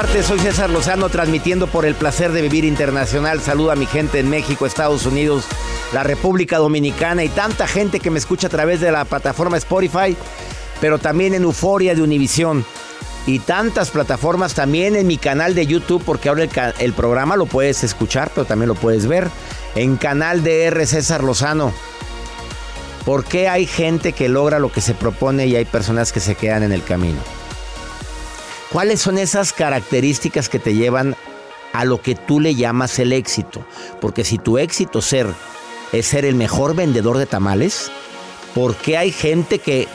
Saludarte, 0.00 0.22
soy 0.22 0.38
César 0.38 0.70
Lozano 0.70 1.08
transmitiendo 1.08 1.66
por 1.66 1.84
el 1.84 1.94
placer 1.94 2.32
de 2.32 2.42
vivir 2.42 2.64
internacional. 2.64 3.40
Saluda 3.40 3.74
a 3.74 3.76
mi 3.76 3.86
gente 3.86 4.18
en 4.18 4.30
México, 4.30 4.64
Estados 4.64 5.04
Unidos, 5.04 5.44
la 5.92 6.02
República 6.02 6.58
Dominicana 6.58 7.22
y 7.24 7.28
tanta 7.28 7.66
gente 7.66 8.00
que 8.00 8.10
me 8.10 8.18
escucha 8.18 8.46
a 8.46 8.50
través 8.50 8.80
de 8.80 8.92
la 8.92 9.04
plataforma 9.04 9.58
Spotify, 9.58 10.16
pero 10.80 10.98
también 10.98 11.34
en 11.34 11.42
Euforia 11.42 11.94
de 11.94 12.02
Univisión. 12.02 12.64
Y 13.26 13.40
tantas 13.40 13.90
plataformas 13.90 14.54
también 14.54 14.96
en 14.96 15.06
mi 15.06 15.18
canal 15.18 15.54
de 15.54 15.66
YouTube, 15.66 16.02
porque 16.04 16.30
ahora 16.30 16.44
el, 16.44 16.50
el 16.78 16.92
programa 16.94 17.36
lo 17.36 17.46
puedes 17.46 17.84
escuchar, 17.84 18.30
pero 18.34 18.46
también 18.46 18.68
lo 18.68 18.74
puedes 18.76 19.06
ver 19.06 19.28
en 19.74 19.96
canal 19.96 20.42
de 20.42 20.64
R. 20.64 20.86
César 20.86 21.22
Lozano. 21.22 21.72
¿Por 23.04 23.24
qué 23.24 23.48
hay 23.48 23.66
gente 23.66 24.12
que 24.12 24.28
logra 24.28 24.58
lo 24.58 24.72
que 24.72 24.80
se 24.80 24.94
propone 24.94 25.46
y 25.46 25.56
hay 25.56 25.64
personas 25.66 26.12
que 26.12 26.20
se 26.20 26.36
quedan 26.36 26.62
en 26.62 26.72
el 26.72 26.82
camino? 26.82 27.18
¿Cuáles 28.72 29.00
son 29.00 29.18
esas 29.18 29.52
características 29.52 30.48
que 30.48 30.60
te 30.60 30.74
llevan 30.74 31.16
a 31.72 31.84
lo 31.84 32.00
que 32.00 32.14
tú 32.14 32.38
le 32.38 32.54
llamas 32.54 33.00
el 33.00 33.12
éxito? 33.12 33.64
Porque 34.00 34.22
si 34.22 34.38
tu 34.38 34.58
éxito 34.58 35.02
ser 35.02 35.26
es 35.92 36.06
ser 36.06 36.24
el 36.24 36.36
mejor 36.36 36.76
vendedor 36.76 37.18
de 37.18 37.26
tamales, 37.26 37.90
¿por 38.54 38.76
qué 38.76 38.96
hay 38.96 39.10
gente 39.10 39.58
que 39.58 39.88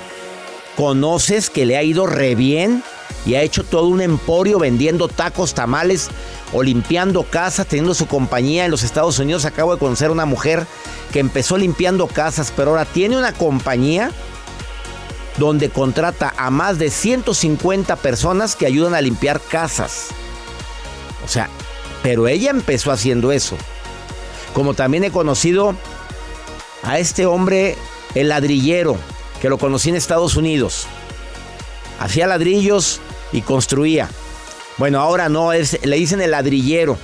conoces 0.76 1.50
que 1.50 1.66
le 1.66 1.78
ha 1.78 1.84
ido 1.84 2.06
re 2.06 2.36
bien 2.36 2.84
y 3.26 3.36
ha 3.36 3.44
hecho 3.44 3.64
todo 3.64 3.88
un 3.88 4.02
emporio 4.02 4.60
vendiendo 4.60 5.08
tacos, 5.08 5.54
tamales 5.54 6.10
o 6.52 6.62
limpiando 6.62 7.24
casas, 7.24 7.68
teniendo 7.68 7.94
su 7.94 8.08
compañía 8.08 8.66
en 8.66 8.72
los 8.72 8.84
Estados 8.84 9.20
Unidos? 9.20 9.46
Acabo 9.46 9.74
de 9.74 9.80
conocer 9.80 10.12
una 10.12 10.26
mujer 10.26 10.68
que 11.14 11.20
empezó 11.20 11.58
limpiando 11.58 12.08
casas, 12.08 12.52
pero 12.54 12.72
ahora 12.72 12.84
tiene 12.84 13.18
una 13.18 13.32
compañía 13.32 14.12
donde 15.38 15.70
contrata 15.70 16.34
a 16.38 16.50
más 16.50 16.78
de 16.80 16.90
150 16.90 17.96
personas 17.98 18.56
que 18.56 18.66
ayudan 18.66 18.94
a 18.94 19.02
limpiar 19.02 19.42
casas. 19.42 20.08
O 21.24 21.28
sea, 21.28 21.50
pero 22.04 22.28
ella 22.28 22.52
empezó 22.52 22.92
haciendo 22.92 23.32
eso. 23.32 23.58
Como 24.54 24.74
también 24.74 25.04
he 25.04 25.12
conocido 25.12 25.76
a 26.84 27.00
este 27.00 27.26
hombre, 27.26 27.76
el 28.14 28.30
ladrillero, 28.30 28.98
que 29.42 29.50
lo 29.50 29.58
conocí 29.58 29.90
en 29.90 29.96
Estados 29.96 30.36
Unidos. 30.38 30.88
Hacía 32.00 32.28
ladrillos 32.28 33.02
y 33.32 33.42
construía. 33.42 34.10
Bueno, 34.78 35.00
ahora 35.00 35.30
no, 35.30 35.52
es, 35.52 35.80
le 35.84 35.96
dicen 35.98 36.22
el 36.22 36.32
ladrillero, 36.32 36.98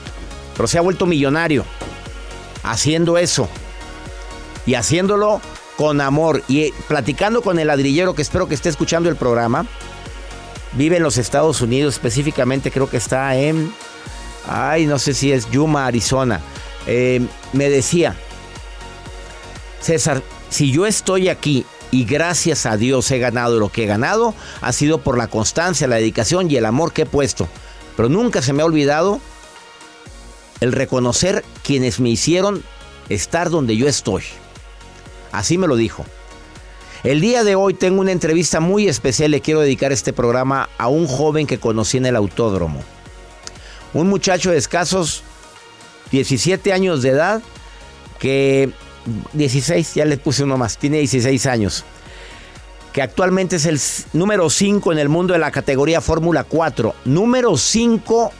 pero 0.55 0.67
se 0.67 0.77
ha 0.77 0.81
vuelto 0.81 1.05
millonario 1.05 1.65
haciendo 2.63 3.17
eso. 3.17 3.49
Y 4.65 4.75
haciéndolo 4.75 5.41
con 5.77 6.01
amor 6.01 6.43
y 6.47 6.61
eh, 6.61 6.73
platicando 6.87 7.41
con 7.41 7.59
el 7.59 7.67
ladrillero 7.67 8.13
que 8.13 8.21
espero 8.21 8.47
que 8.47 8.55
esté 8.55 8.69
escuchando 8.69 9.09
el 9.09 9.15
programa. 9.15 9.65
Vive 10.73 10.97
en 10.97 11.03
los 11.03 11.17
Estados 11.17 11.61
Unidos, 11.61 11.95
específicamente 11.95 12.71
creo 12.71 12.89
que 12.89 12.97
está 12.97 13.35
en, 13.35 13.73
ay, 14.47 14.85
no 14.85 14.99
sé 14.99 15.13
si 15.13 15.31
es 15.31 15.49
Yuma, 15.51 15.85
Arizona. 15.85 16.39
Eh, 16.87 17.21
me 17.53 17.69
decía, 17.69 18.15
César, 19.81 20.23
si 20.49 20.71
yo 20.71 20.85
estoy 20.85 21.29
aquí 21.29 21.65
y 21.91 22.05
gracias 22.05 22.65
a 22.65 22.77
Dios 22.77 23.11
he 23.11 23.19
ganado 23.19 23.59
lo 23.59 23.69
que 23.69 23.83
he 23.83 23.87
ganado, 23.87 24.33
ha 24.61 24.71
sido 24.71 24.99
por 24.99 25.17
la 25.17 25.27
constancia, 25.27 25.87
la 25.87 25.97
dedicación 25.97 26.49
y 26.49 26.55
el 26.55 26.65
amor 26.65 26.93
que 26.93 27.03
he 27.03 27.05
puesto. 27.05 27.49
Pero 27.97 28.07
nunca 28.07 28.41
se 28.41 28.53
me 28.53 28.61
ha 28.61 28.65
olvidado 28.65 29.19
el 30.61 30.71
reconocer 30.71 31.43
quienes 31.63 31.99
me 31.99 32.09
hicieron 32.09 32.63
estar 33.09 33.49
donde 33.49 33.75
yo 33.75 33.87
estoy. 33.87 34.23
Así 35.31 35.57
me 35.57 35.67
lo 35.67 35.75
dijo. 35.75 36.05
El 37.03 37.19
día 37.19 37.43
de 37.43 37.55
hoy 37.55 37.73
tengo 37.73 38.01
una 38.01 38.11
entrevista 38.11 38.59
muy 38.59 38.87
especial. 38.87 39.31
Le 39.31 39.41
quiero 39.41 39.61
dedicar 39.61 39.91
este 39.91 40.13
programa 40.13 40.69
a 40.77 40.87
un 40.87 41.07
joven 41.07 41.47
que 41.47 41.57
conocí 41.57 41.97
en 41.97 42.05
el 42.05 42.15
autódromo. 42.15 42.81
Un 43.93 44.07
muchacho 44.07 44.51
de 44.51 44.57
escasos 44.57 45.23
17 46.11 46.71
años 46.73 47.01
de 47.01 47.09
edad 47.09 47.41
que 48.19 48.71
16, 49.33 49.95
ya 49.95 50.05
le 50.05 50.17
puse 50.17 50.43
uno 50.43 50.57
más, 50.57 50.77
tiene 50.77 50.99
16 50.99 51.45
años. 51.47 51.83
Que 52.93 53.01
actualmente 53.01 53.55
es 53.55 53.65
el 53.65 53.79
número 54.13 54.49
5 54.49 54.91
en 54.91 54.99
el 54.99 55.09
mundo 55.09 55.33
de 55.33 55.39
la 55.39 55.51
categoría 55.51 56.01
Fórmula 56.01 56.43
4. 56.43 56.93
Número 57.05 57.57
5 57.57 58.31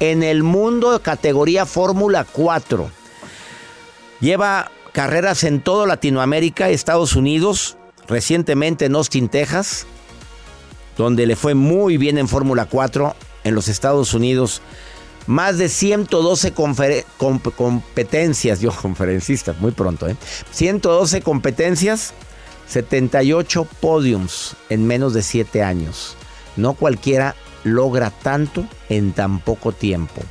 en 0.00 0.22
el 0.22 0.42
mundo 0.42 0.92
de 0.92 1.00
categoría 1.00 1.66
Fórmula 1.66 2.26
4. 2.30 2.90
Lleva 4.20 4.70
carreras 4.96 5.44
en 5.44 5.60
toda 5.60 5.86
Latinoamérica, 5.86 6.70
Estados 6.70 7.16
Unidos, 7.16 7.76
recientemente 8.08 8.86
en 8.86 8.94
Austin, 8.94 9.28
Texas, 9.28 9.84
donde 10.96 11.26
le 11.26 11.36
fue 11.36 11.52
muy 11.52 11.98
bien 11.98 12.16
en 12.16 12.28
Fórmula 12.28 12.64
4 12.64 13.14
en 13.44 13.54
los 13.54 13.68
Estados 13.68 14.14
Unidos. 14.14 14.62
Más 15.26 15.58
de 15.58 15.68
112 15.68 16.54
competencias, 17.58 18.60
yo 18.62 18.72
conferencista, 18.82 19.54
muy 19.60 19.72
pronto, 19.72 20.08
¿eh? 20.08 20.16
112 20.52 21.20
competencias, 21.20 22.14
78 22.66 23.68
podiums 23.82 24.56
en 24.70 24.86
menos 24.86 25.12
de 25.12 25.20
7 25.20 25.62
años. 25.62 26.16
No 26.56 26.72
cualquiera 26.72 27.36
logra 27.64 28.08
tanto 28.10 28.66
en 28.88 29.12
tan 29.12 29.40
poco 29.40 29.72
tiempo. 29.72 30.22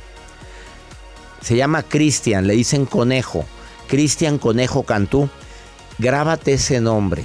Se 1.40 1.54
llama 1.54 1.84
Christian, 1.84 2.48
le 2.48 2.54
dicen 2.54 2.84
conejo 2.84 3.44
Cristian 3.88 4.38
Conejo 4.38 4.82
Cantú. 4.84 5.28
Grábate 5.98 6.54
ese 6.54 6.80
nombre, 6.80 7.24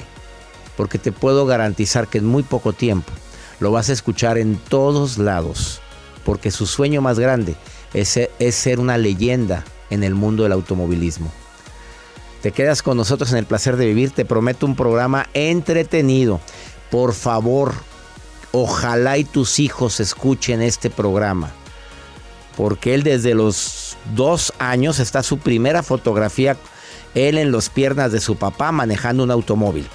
porque 0.77 0.97
te 0.97 1.11
puedo 1.11 1.45
garantizar 1.45 2.07
que 2.07 2.19
en 2.19 2.25
muy 2.25 2.43
poco 2.43 2.73
tiempo 2.73 3.11
lo 3.59 3.71
vas 3.71 3.89
a 3.89 3.93
escuchar 3.93 4.37
en 4.37 4.57
todos 4.57 5.17
lados, 5.17 5.81
porque 6.25 6.51
su 6.51 6.65
sueño 6.65 7.01
más 7.01 7.19
grande 7.19 7.55
es 7.93 8.17
ser, 8.55 8.79
una 8.79 8.97
leyenda 8.97 9.63
en 9.89 10.03
el 10.03 10.15
mundo 10.15 10.43
del 10.43 10.53
automovilismo. 10.53 11.31
Te 12.41 12.51
quedas 12.51 12.81
con 12.81 12.97
nosotros 12.97 13.31
en 13.31 13.37
el 13.37 13.45
placer 13.45 13.77
de 13.77 13.85
vivir, 13.85 14.11
te 14.11 14.25
prometo 14.25 14.65
un 14.65 14.75
programa 14.75 15.27
entretenido. 15.33 16.39
Por 16.89 17.13
favor, 17.13 17.73
ojalá 18.51 19.17
y 19.17 19.25
tus 19.25 19.59
hijos 19.59 19.99
escuchen 19.99 20.61
este 20.61 20.89
programa, 20.89 21.51
porque 22.57 22.95
él 22.95 23.03
desde 23.03 23.35
los 23.35 23.90
dos 24.15 24.53
años 24.59 24.99
está 24.99 25.23
su 25.23 25.37
primera 25.37 25.83
fotografía, 25.83 26.57
él 27.13 27.37
en 27.37 27.51
las 27.51 27.69
piernas 27.69 28.11
de 28.11 28.19
su 28.19 28.35
papá 28.35 28.71
manejando 28.71 29.23
un 29.23 29.31
automóvil. 29.31 29.87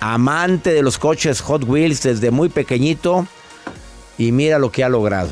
Amante 0.00 0.72
de 0.72 0.82
los 0.82 0.98
coches 0.98 1.40
Hot 1.42 1.64
Wheels 1.64 2.02
desde 2.02 2.30
muy 2.30 2.48
pequeñito 2.48 3.26
y 4.16 4.32
mira 4.32 4.58
lo 4.58 4.72
que 4.72 4.84
ha 4.84 4.88
logrado. 4.88 5.30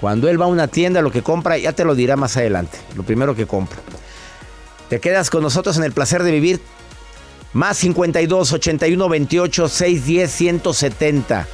Cuando 0.00 0.28
él 0.28 0.40
va 0.40 0.44
a 0.44 0.48
una 0.48 0.68
tienda, 0.68 1.00
lo 1.00 1.10
que 1.10 1.22
compra, 1.22 1.56
ya 1.56 1.72
te 1.72 1.84
lo 1.84 1.94
dirá 1.94 2.16
más 2.16 2.36
adelante. 2.36 2.78
Lo 2.94 3.02
primero 3.02 3.34
que 3.34 3.46
compra. 3.46 3.78
Te 4.88 5.00
quedas 5.00 5.30
con 5.30 5.42
nosotros 5.42 5.76
en 5.78 5.84
el 5.84 5.92
placer 5.92 6.22
de 6.22 6.30
vivir. 6.30 6.60
Más 7.52 7.78
52 7.78 8.52
81 8.52 9.08
28 9.08 9.68
610 9.68 10.30
170. 10.30 11.48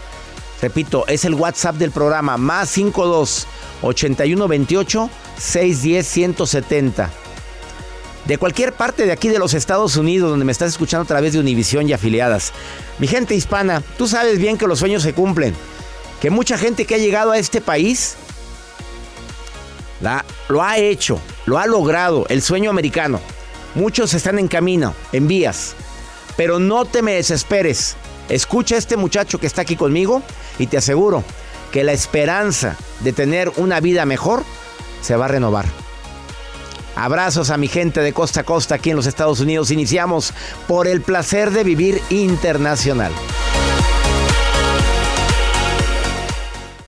Repito, 0.62 1.04
es 1.08 1.24
el 1.24 1.34
WhatsApp 1.34 1.74
del 1.74 1.90
programa. 1.90 2.36
Más 2.36 2.70
52 2.70 3.48
81 3.82 4.48
28 4.48 5.10
610 5.36 6.06
170. 6.06 7.10
De 8.26 8.38
cualquier 8.38 8.72
parte 8.72 9.04
de 9.04 9.10
aquí 9.10 9.28
de 9.28 9.40
los 9.40 9.52
Estados 9.52 9.96
Unidos, 9.96 10.30
donde 10.30 10.44
me 10.44 10.52
estás 10.52 10.70
escuchando 10.70 11.02
a 11.02 11.08
través 11.08 11.32
de 11.32 11.40
Univisión 11.40 11.88
y 11.88 11.92
afiliadas. 11.92 12.52
Mi 13.00 13.08
gente 13.08 13.34
hispana, 13.34 13.82
tú 13.98 14.06
sabes 14.06 14.38
bien 14.38 14.56
que 14.56 14.68
los 14.68 14.78
sueños 14.78 15.02
se 15.02 15.12
cumplen. 15.12 15.54
Que 16.20 16.30
mucha 16.30 16.56
gente 16.56 16.84
que 16.84 16.94
ha 16.94 16.98
llegado 16.98 17.32
a 17.32 17.38
este 17.38 17.60
país 17.60 18.14
lo 20.48 20.62
ha 20.62 20.78
hecho, 20.78 21.20
lo 21.46 21.58
ha 21.58 21.66
logrado, 21.66 22.26
el 22.28 22.42
sueño 22.42 22.70
americano. 22.70 23.20
Muchos 23.74 24.14
están 24.14 24.38
en 24.38 24.46
camino, 24.46 24.94
en 25.12 25.26
vías. 25.26 25.74
Pero 26.36 26.60
no 26.60 26.84
te 26.84 27.02
me 27.02 27.14
desesperes. 27.14 27.96
Escucha 28.32 28.76
a 28.76 28.78
este 28.78 28.96
muchacho 28.96 29.38
que 29.38 29.46
está 29.46 29.60
aquí 29.60 29.76
conmigo 29.76 30.22
y 30.58 30.66
te 30.66 30.78
aseguro 30.78 31.22
que 31.70 31.84
la 31.84 31.92
esperanza 31.92 32.78
de 33.00 33.12
tener 33.12 33.52
una 33.56 33.78
vida 33.80 34.06
mejor 34.06 34.42
se 35.02 35.16
va 35.16 35.26
a 35.26 35.28
renovar. 35.28 35.66
Abrazos 36.96 37.50
a 37.50 37.58
mi 37.58 37.68
gente 37.68 38.00
de 38.00 38.14
costa 38.14 38.40
a 38.40 38.44
costa 38.44 38.76
aquí 38.76 38.88
en 38.88 38.96
los 38.96 39.06
Estados 39.06 39.40
Unidos. 39.40 39.70
Iniciamos 39.70 40.32
por 40.66 40.86
el 40.86 41.02
placer 41.02 41.50
de 41.50 41.62
vivir 41.62 42.00
internacional. 42.08 43.12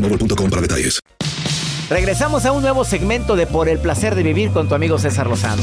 para 0.00 0.62
detalles. 0.62 1.00
Regresamos 1.88 2.46
a 2.46 2.52
un 2.52 2.62
nuevo 2.62 2.84
segmento 2.84 3.34
de 3.36 3.46
Por 3.46 3.68
el 3.68 3.78
placer 3.78 4.14
de 4.14 4.22
vivir 4.22 4.50
con 4.52 4.68
tu 4.68 4.74
amigo 4.74 4.98
César 4.98 5.26
Lozano. 5.26 5.62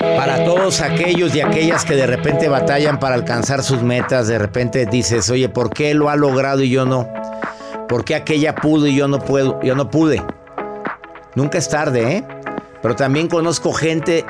Para 0.00 0.44
todos 0.44 0.80
aquellos 0.80 1.34
y 1.34 1.40
aquellas 1.40 1.84
que 1.84 1.94
de 1.94 2.06
repente 2.06 2.48
batallan 2.48 2.98
para 2.98 3.14
alcanzar 3.14 3.62
sus 3.62 3.82
metas, 3.82 4.28
de 4.28 4.38
repente 4.38 4.86
dices, 4.86 5.30
oye, 5.30 5.48
¿por 5.48 5.70
qué 5.70 5.94
lo 5.94 6.10
ha 6.10 6.16
logrado 6.16 6.62
y 6.62 6.70
yo 6.70 6.84
no? 6.84 7.08
¿Por 7.88 8.04
qué 8.04 8.16
aquella 8.16 8.54
pudo 8.54 8.86
y 8.86 8.96
yo 8.96 9.08
no 9.08 9.20
puedo? 9.20 9.60
Yo 9.62 9.74
no 9.74 9.90
pude. 9.90 10.22
Nunca 11.34 11.58
es 11.58 11.68
tarde, 11.68 12.16
¿eh? 12.16 12.24
Pero 12.82 12.96
también 12.96 13.28
conozco 13.28 13.72
gente 13.72 14.24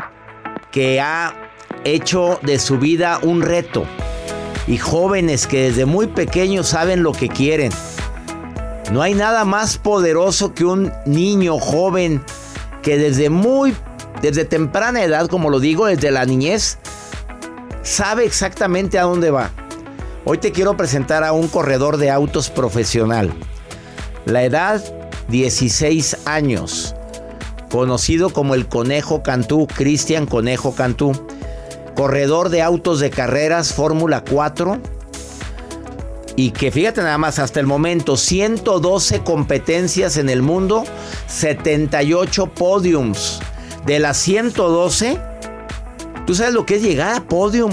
que 0.71 1.01
ha 1.01 1.35
hecho 1.85 2.39
de 2.43 2.59
su 2.59 2.79
vida 2.79 3.19
un 3.23 3.43
reto 3.43 3.87
y 4.67 4.79
jóvenes 4.79 5.47
que 5.47 5.71
desde 5.71 5.87
muy 5.87 6.07
pequeños 6.09 6.69
saben 6.69 7.03
lo 7.03 7.13
que 7.13 7.29
quieren. 7.29 7.73
No 8.93 9.03
hay 9.03 9.15
nada 9.15 9.45
más 9.45 9.79
poderoso 9.79 10.55
que 10.55 10.65
un 10.65 10.93
niño 11.07 11.59
joven 11.59 12.23
que 12.83 12.99
desde 12.99 13.31
muy, 13.31 13.75
desde 14.23 14.45
temprana 14.45 15.03
edad, 15.03 15.29
como 15.29 15.51
lo 15.51 15.61
digo, 15.61 15.87
desde 15.87 16.11
la 16.11 16.25
niñez, 16.25 16.79
sabe 17.83 18.25
exactamente 18.25 18.99
a 18.99 19.03
dónde 19.03 19.31
va. 19.31 19.51
Hoy 20.25 20.39
te 20.39 20.53
quiero 20.53 20.77
presentar 20.77 21.25
a 21.25 21.33
un 21.33 21.49
corredor 21.49 21.97
de 21.99 22.11
autos 22.11 22.51
profesional. 22.51 23.33
La 24.25 24.43
edad 24.45 24.83
16 25.29 26.19
años. 26.25 26.95
Conocido 27.71 28.31
como 28.31 28.55
el 28.55 28.67
Conejo 28.67 29.23
Cantú, 29.23 29.67
Cristian 29.67 30.27
Conejo 30.27 30.75
Cantú 30.75 31.13
corredor 31.97 32.51
de 32.51 32.63
autos 32.63 33.01
de 33.01 33.11
carreras 33.11 33.73
Fórmula 33.73 34.23
4. 34.23 34.79
Y 36.37 36.51
que 36.51 36.71
fíjate 36.71 37.03
nada 37.03 37.19
más, 37.19 37.39
hasta 37.39 37.59
el 37.59 37.67
momento, 37.67 38.17
112 38.17 39.25
competencias 39.25 40.19
en 40.19 40.29
el 40.29 40.43
mundo, 40.43 40.85
78 41.27 42.47
podiums. 42.55 43.41
De 43.87 43.99
las 43.99 44.19
112, 44.19 45.19
¿tú 46.27 46.35
sabes 46.35 46.53
lo 46.53 46.67
que 46.67 46.77
es 46.77 46.83
llegar 46.83 47.17
a 47.17 47.23
podium? 47.23 47.73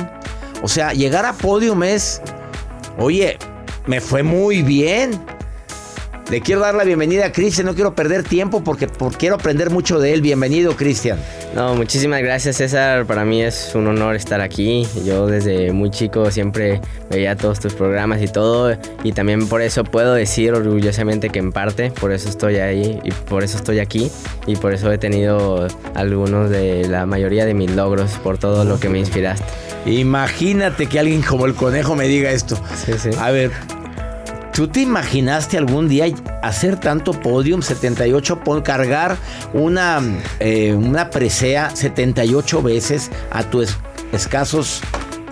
O 0.62 0.70
sea, 0.70 0.94
llegar 0.94 1.26
a 1.26 1.34
podium 1.34 1.84
es, 1.84 2.22
oye, 2.98 3.38
me 3.86 4.00
fue 4.00 4.24
muy 4.24 4.62
bien. 4.62 5.22
Le 6.32 6.42
quiero 6.42 6.62
dar 6.62 6.74
la 6.74 6.84
bienvenida 6.84 7.26
a 7.26 7.32
Cristian, 7.32 7.68
no 7.68 7.76
quiero 7.76 7.94
perder 7.94 8.24
tiempo 8.24 8.64
porque, 8.64 8.88
porque, 8.88 9.18
quiero 9.18 9.36
aprender 9.36 9.70
mucho 9.70 10.00
de 10.00 10.14
él. 10.14 10.22
Bienvenido, 10.22 10.76
Cristian. 10.76 11.20
No, 11.54 11.76
muchísimas 11.76 12.22
gracias, 12.22 12.58
César. 12.58 13.06
Para 13.06 13.26
mí 13.26 13.42
es 13.42 13.74
un 13.76 13.88
honor 13.88 14.16
estar 14.16 14.42
aquí. 14.42 14.88
Yo 15.06 15.28
desde 15.28 15.72
muy 15.74 15.92
chico 15.92 16.32
siempre 16.32 16.82
veía 17.12 17.36
todos 17.36 17.60
tus 17.60 17.74
programas 17.74 18.22
y 18.22 18.28
todo. 18.28 18.76
Y 19.04 19.12
también 19.12 19.48
por 19.48 19.62
eso 19.62 19.84
puedo 19.84 20.14
decir 20.14 20.54
orgullosamente 20.54 21.30
que 21.30 21.40
en 21.40 21.52
parte, 21.52 21.92
por 21.92 22.12
eso 22.12 22.30
estoy 22.30 22.56
ahí 22.56 23.00
y 23.04 23.12
por 23.12 23.44
eso 23.44 23.58
estoy 23.58 23.80
aquí. 23.80 24.10
Y 24.48 24.56
por 24.56 24.74
eso 24.74 24.92
he 24.92 24.98
tenido 24.98 25.68
algunos 25.94 26.50
de 26.50 26.88
la 26.88 27.06
mayoría 27.06 27.46
de 27.46 27.54
mis 27.54 27.70
logros, 27.72 28.12
por 28.24 28.38
todo 28.38 28.64
lo 28.64 28.80
que 28.80 28.90
me 28.90 28.98
inspiraste. 28.98 29.46
Imagínate 29.86 30.88
que 30.88 31.00
alguien 31.00 31.22
como 31.22 31.46
el 31.46 31.54
conejo 31.54 31.96
me 31.96 32.08
diga 32.08 32.32
esto. 32.32 32.56
Sí, 32.86 32.94
sí. 32.98 33.10
A 33.20 33.30
ver, 33.32 33.52
¿Tú 34.54 34.68
te 34.68 34.82
imaginaste 34.82 35.58
algún 35.58 35.90
día 35.90 36.06
hacer 36.44 36.80
tanto 36.80 37.12
podium, 37.14 37.64
78, 37.64 38.40
cargar 38.64 39.18
una, 39.52 40.00
eh, 40.40 40.76
una 40.76 41.10
presea 41.10 41.76
78 41.76 42.62
veces 42.62 43.10
a 43.32 43.44
tus 43.50 43.76
escasos 44.12 44.82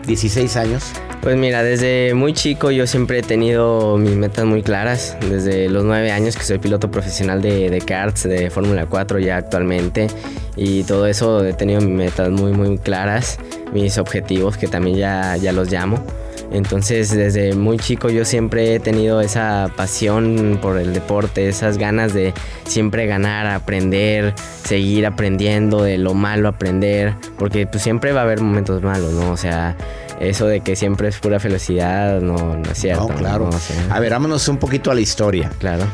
16 0.07 0.57
años? 0.57 0.91
Pues 1.21 1.37
mira, 1.37 1.61
desde 1.61 2.15
muy 2.15 2.33
chico 2.33 2.71
yo 2.71 2.87
siempre 2.87 3.19
he 3.19 3.21
tenido 3.21 3.95
mis 3.97 4.15
metas 4.15 4.45
muy 4.45 4.63
claras. 4.63 5.15
Desde 5.29 5.69
los 5.69 5.83
9 5.83 6.11
años 6.11 6.35
que 6.35 6.43
soy 6.43 6.57
piloto 6.57 6.89
profesional 6.89 7.43
de, 7.43 7.69
de 7.69 7.79
karts, 7.79 8.23
de 8.23 8.49
Fórmula 8.49 8.87
4 8.87 9.19
ya 9.19 9.37
actualmente. 9.37 10.07
Y 10.55 10.81
todo 10.83 11.05
eso 11.05 11.45
he 11.45 11.53
tenido 11.53 11.79
mis 11.81 11.95
metas 11.95 12.31
muy, 12.31 12.53
muy 12.53 12.79
claras. 12.79 13.37
Mis 13.71 13.99
objetivos 13.99 14.57
que 14.57 14.67
también 14.67 14.97
ya, 14.97 15.37
ya 15.37 15.51
los 15.51 15.71
llamo. 15.71 16.03
Entonces 16.51 17.15
desde 17.15 17.55
muy 17.55 17.77
chico 17.77 18.10
yo 18.10 18.25
siempre 18.25 18.75
he 18.75 18.79
tenido 18.79 19.22
esa 19.22 19.72
pasión 19.75 20.60
por 20.62 20.77
el 20.77 20.93
deporte, 20.93 21.48
esas 21.48 21.77
ganas 21.77 22.13
de 22.13 22.34
siempre 22.65 23.05
ganar, 23.08 23.48
aprender, 23.48 24.34
seguir 24.63 25.05
aprendiendo, 25.05 25.84
de 25.84 25.98
lo 25.98 26.13
malo 26.13 26.50
aprender, 26.50 27.15
porque 27.38 27.67
pues 27.67 27.81
siempre 27.84 28.12
va 28.12 28.22
a 28.22 28.24
haber 28.24 28.41
momentos 28.41 28.81
malos, 28.84 29.13
¿no? 29.13 29.31
O 29.31 29.38
sea, 29.38 29.77
eso 30.20 30.46
de 30.48 30.60
que 30.60 30.75
siempre 30.75 31.08
es 31.08 31.17
pura 31.20 31.39
felicidad, 31.39 32.20
no, 32.22 32.36
no 32.58 32.72
es 32.72 32.77
cierto. 32.77 33.08
No, 33.08 33.15
claro. 33.15 33.46
¿no? 33.50 33.55
O 33.55 33.60
sea, 33.60 33.75
A 33.89 34.00
ver, 34.00 34.12
vámonos 34.12 34.48
un 34.50 34.58
poquito 34.58 34.91
a 34.91 34.96
la 34.96 35.01
historia. 35.01 35.50
claro. 35.60 35.86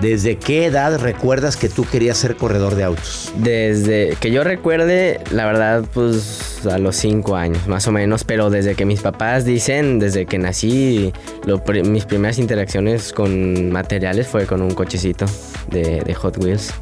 ¿Desde 0.00 0.36
qué 0.36 0.66
edad 0.66 0.96
recuerdas 1.00 1.56
que 1.56 1.68
tú 1.68 1.84
querías 1.84 2.16
ser 2.16 2.36
corredor 2.36 2.76
de 2.76 2.84
autos? 2.84 3.32
Desde 3.36 4.16
que 4.20 4.30
yo 4.30 4.44
recuerde, 4.44 5.18
la 5.32 5.44
verdad, 5.44 5.84
pues 5.92 6.47
a 6.66 6.78
los 6.78 6.96
cinco 6.96 7.36
años, 7.36 7.66
más 7.66 7.86
o 7.88 7.92
menos, 7.92 8.24
pero 8.24 8.50
desde 8.50 8.74
que 8.74 8.84
mis 8.84 9.00
papás 9.00 9.44
dicen, 9.44 9.98
desde 9.98 10.26
que 10.26 10.38
nací, 10.38 11.12
lo 11.46 11.62
mis 11.84 12.04
primeras 12.04 12.38
interacciones 12.38 13.12
con 13.12 13.70
materiales 13.70 14.26
fue 14.26 14.46
con 14.46 14.62
un 14.62 14.72
cochecito 14.74 15.26
de, 15.70 16.00
de 16.00 16.14
Hot 16.14 16.36
Wheels. 16.42 16.72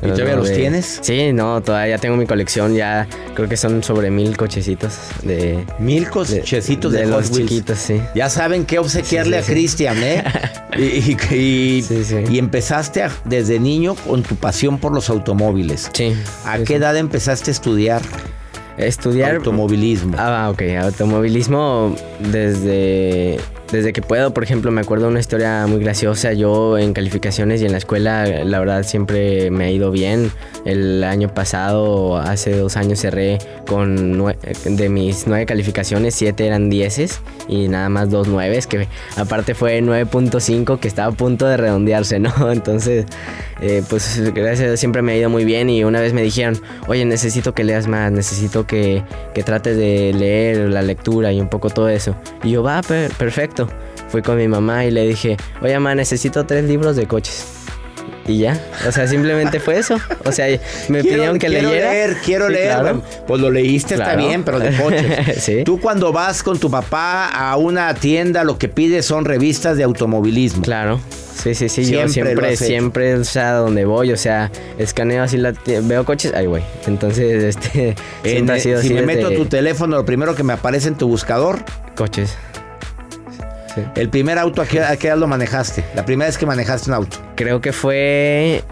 ¿Y 0.00 0.10
todavía 0.12 0.36
los 0.36 0.52
tienes? 0.52 1.00
Sí, 1.02 1.32
no, 1.32 1.60
todavía 1.60 1.98
tengo 1.98 2.16
mi 2.16 2.24
colección, 2.24 2.72
ya 2.76 3.08
creo 3.34 3.48
que 3.48 3.56
son 3.56 3.82
sobre 3.82 4.12
mil 4.12 4.36
cochecitos 4.36 4.92
de... 5.24 5.64
Mil 5.80 6.08
cochecitos 6.08 6.92
de, 6.92 7.00
de 7.00 7.06
Hot 7.06 7.14
los 7.22 7.30
Wheels. 7.32 7.48
chiquitos, 7.50 7.78
sí. 7.78 8.00
Ya 8.14 8.30
saben 8.30 8.64
qué 8.64 8.78
obsequiarle 8.78 9.38
Sí, 9.38 9.44
sí, 9.44 9.50
a. 9.50 9.54
Cristian, 9.54 10.02
¿eh? 10.04 10.24
y, 10.78 11.34
y- 11.34 11.82
Sí, 11.82 12.38
empezaste 12.38 13.02
a- 13.02 13.10
desde 13.24 13.58
niño 13.58 13.96
con 13.96 14.22
tu 14.22 14.36
pasión 14.36 14.78
por 14.78 14.94
los 14.94 15.10
automóviles. 15.10 15.90
Sí. 15.92 16.14
¿A 16.44 16.58
qué 16.58 16.76
edad 16.76 16.96
empezaste 16.96 17.50
a 17.50 17.52
estudiar 17.52 18.00
Estudiar... 18.78 19.36
automovilismo? 19.36 20.14
Ah, 20.16 20.48
ok, 20.50 20.62
automovilismo 20.78 21.94
desde, 22.20 23.38
desde 23.72 23.92
que 23.92 24.00
puedo, 24.02 24.32
por 24.32 24.42
ejemplo, 24.44 24.70
me 24.70 24.80
acuerdo 24.80 25.08
una 25.08 25.20
historia 25.20 25.66
muy 25.66 25.80
graciosa, 25.80 26.32
yo 26.32 26.78
en 26.78 26.92
calificaciones 26.94 27.60
y 27.60 27.66
en 27.66 27.72
la 27.72 27.78
escuela, 27.78 28.24
la 28.26 28.58
verdad 28.60 28.82
siempre 28.82 29.50
me 29.50 29.64
ha 29.66 29.70
ido 29.70 29.90
bien. 29.90 30.30
El 30.64 31.04
año 31.04 31.32
pasado, 31.34 32.16
hace 32.18 32.56
dos 32.56 32.76
años 32.76 32.98
cerré 33.00 33.38
con 33.66 34.18
de 34.64 34.88
mis 34.88 35.26
nueve 35.26 35.46
calificaciones, 35.46 36.14
siete 36.14 36.46
eran 36.46 36.70
dieces 36.70 37.20
y 37.48 37.68
nada 37.68 37.88
más 37.88 38.10
dos 38.10 38.28
nueves, 38.28 38.66
que 38.66 38.88
aparte 39.16 39.54
fue 39.54 39.80
9.5 39.82 40.78
que 40.80 40.88
estaba 40.88 41.12
a 41.12 41.16
punto 41.16 41.46
de 41.46 41.56
redondearse, 41.56 42.18
¿no? 42.18 42.32
Entonces, 42.52 43.06
eh, 43.60 43.82
pues 43.88 44.32
gracias 44.34 44.80
siempre 44.80 45.02
me 45.02 45.12
ha 45.12 45.16
ido 45.16 45.30
muy 45.30 45.44
bien 45.44 45.68
y 45.70 45.84
una 45.84 46.00
vez 46.00 46.12
me 46.12 46.22
dijeron, 46.22 46.60
oye, 46.86 47.04
necesito 47.04 47.54
que 47.54 47.64
leas 47.64 47.86
más, 47.86 48.10
necesito 48.12 48.66
que, 48.66 49.02
que 49.34 49.42
trates 49.42 49.76
de 49.76 50.12
leer 50.14 50.68
la 50.70 50.82
lectura 50.82 51.32
y 51.32 51.40
un 51.40 51.48
poco 51.48 51.70
todo 51.70 51.88
eso. 51.88 52.14
Y 52.42 52.50
yo, 52.52 52.62
va, 52.62 52.80
per- 52.82 53.12
Fui 54.08 54.22
con 54.22 54.36
mi 54.36 54.48
mamá 54.48 54.84
y 54.84 54.90
le 54.90 55.06
dije, 55.06 55.36
oye, 55.60 55.74
mamá, 55.74 55.94
necesito 55.94 56.46
tres 56.46 56.64
libros 56.64 56.96
de 56.96 57.06
coches. 57.06 57.44
Y 58.26 58.40
ya, 58.40 58.60
o 58.86 58.92
sea, 58.92 59.06
simplemente 59.08 59.58
fue 59.58 59.78
eso. 59.78 59.96
O 60.26 60.32
sea, 60.32 60.46
me 60.88 61.02
pidieron 61.02 61.38
que 61.38 61.46
quiero 61.46 61.70
leyera. 61.70 61.92
leer, 61.92 62.16
quiero 62.22 62.46
Sí, 62.48 62.52
leer. 62.52 62.68
claro. 62.78 63.02
Pues 63.26 63.40
lo 63.40 63.50
leíste, 63.50 63.94
está 63.94 64.16
bien, 64.16 64.44
pero 64.44 64.58
de 64.60 64.76
coches. 64.76 65.36
Sí. 65.42 65.64
Tú 65.64 65.80
cuando 65.80 66.12
vas 66.12 66.42
con 66.42 66.58
tu 66.58 66.70
papá 66.70 67.26
a 67.28 67.56
una 67.56 67.94
tienda, 67.94 68.44
lo 68.44 68.58
que 68.58 68.68
pides 68.68 69.06
son 69.06 69.24
revistas 69.24 69.78
de 69.78 69.84
automovilismo. 69.84 70.60
Claro. 70.62 71.00
Sí, 71.42 71.54
sí, 71.54 71.68
sí, 71.70 71.84
Siempre 71.84 72.02
yo 72.06 72.08
siempre, 72.12 72.56
siempre, 72.56 73.14
o 73.14 73.24
sea, 73.24 73.52
donde 73.52 73.84
voy, 73.86 74.12
o 74.12 74.16
sea, 74.16 74.50
escaneo 74.76 75.22
así 75.22 75.36
la 75.38 75.54
veo 75.84 76.04
coches, 76.04 76.34
ahí 76.34 76.46
voy. 76.48 76.62
Entonces, 76.86 77.42
este, 77.56 77.90
En 78.24 78.30
siempre 78.30 78.52
ha 78.52 78.56
el- 78.56 78.62
sido 78.62 78.80
si 78.80 78.86
así 78.88 78.94
me 78.94 79.02
meto 79.02 79.28
a 79.28 79.30
desde 79.30 79.42
tu 79.44 79.48
teléfono, 79.48 79.96
lo 79.96 80.04
primero 80.04 80.34
que 80.34 80.42
me 80.42 80.52
aparece 80.52 80.88
en 80.88 80.96
tu 80.96 81.08
buscador, 81.08 81.60
coches. 81.96 82.36
Sí. 83.94 84.00
el 84.00 84.08
primer 84.08 84.38
auto, 84.38 84.62
¿a 84.62 84.66
qué, 84.66 84.80
a 84.82 84.96
qué 84.96 85.08
edad 85.08 85.16
lo 85.18 85.26
manejaste? 85.26 85.84
La 85.94 86.04
primera 86.04 86.28
vez 86.28 86.38
que 86.38 86.46
manejaste 86.46 86.90
un 86.90 86.94
auto. 86.96 87.16
Creo 87.36 87.60
que 87.60 87.72
fue 87.72 88.62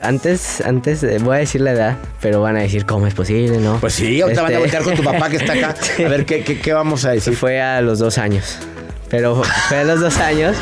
antes, 0.00 0.60
antes, 0.60 1.04
voy 1.22 1.36
a 1.36 1.38
decir 1.40 1.60
la 1.60 1.72
edad, 1.72 1.96
pero 2.20 2.40
van 2.40 2.56
a 2.56 2.60
decir 2.60 2.84
cómo 2.86 3.06
es 3.06 3.14
posible, 3.14 3.58
¿no? 3.58 3.78
Pues 3.80 3.94
sí, 3.94 4.20
ahorita 4.20 4.42
van 4.42 4.50
a 4.52 4.54
Este- 4.54 4.60
voltear 4.60 4.82
con 4.82 4.94
tu 4.94 5.02
papá 5.04 5.28
que 5.28 5.36
está 5.36 5.52
acá. 5.54 5.74
A 6.04 6.08
ver, 6.08 6.24
¿qué, 6.26 6.42
qué, 6.44 6.60
qué 6.60 6.72
vamos 6.72 7.04
a 7.04 7.10
decir? 7.10 7.34
Fue 7.36 7.60
a 7.60 7.80
los 7.80 7.98
dos 7.98 8.18
años. 8.18 8.58
Pero 9.08 9.42
fue 9.68 9.78
a 9.78 9.84
los 9.84 10.00
dos 10.00 10.16
años. 10.18 10.56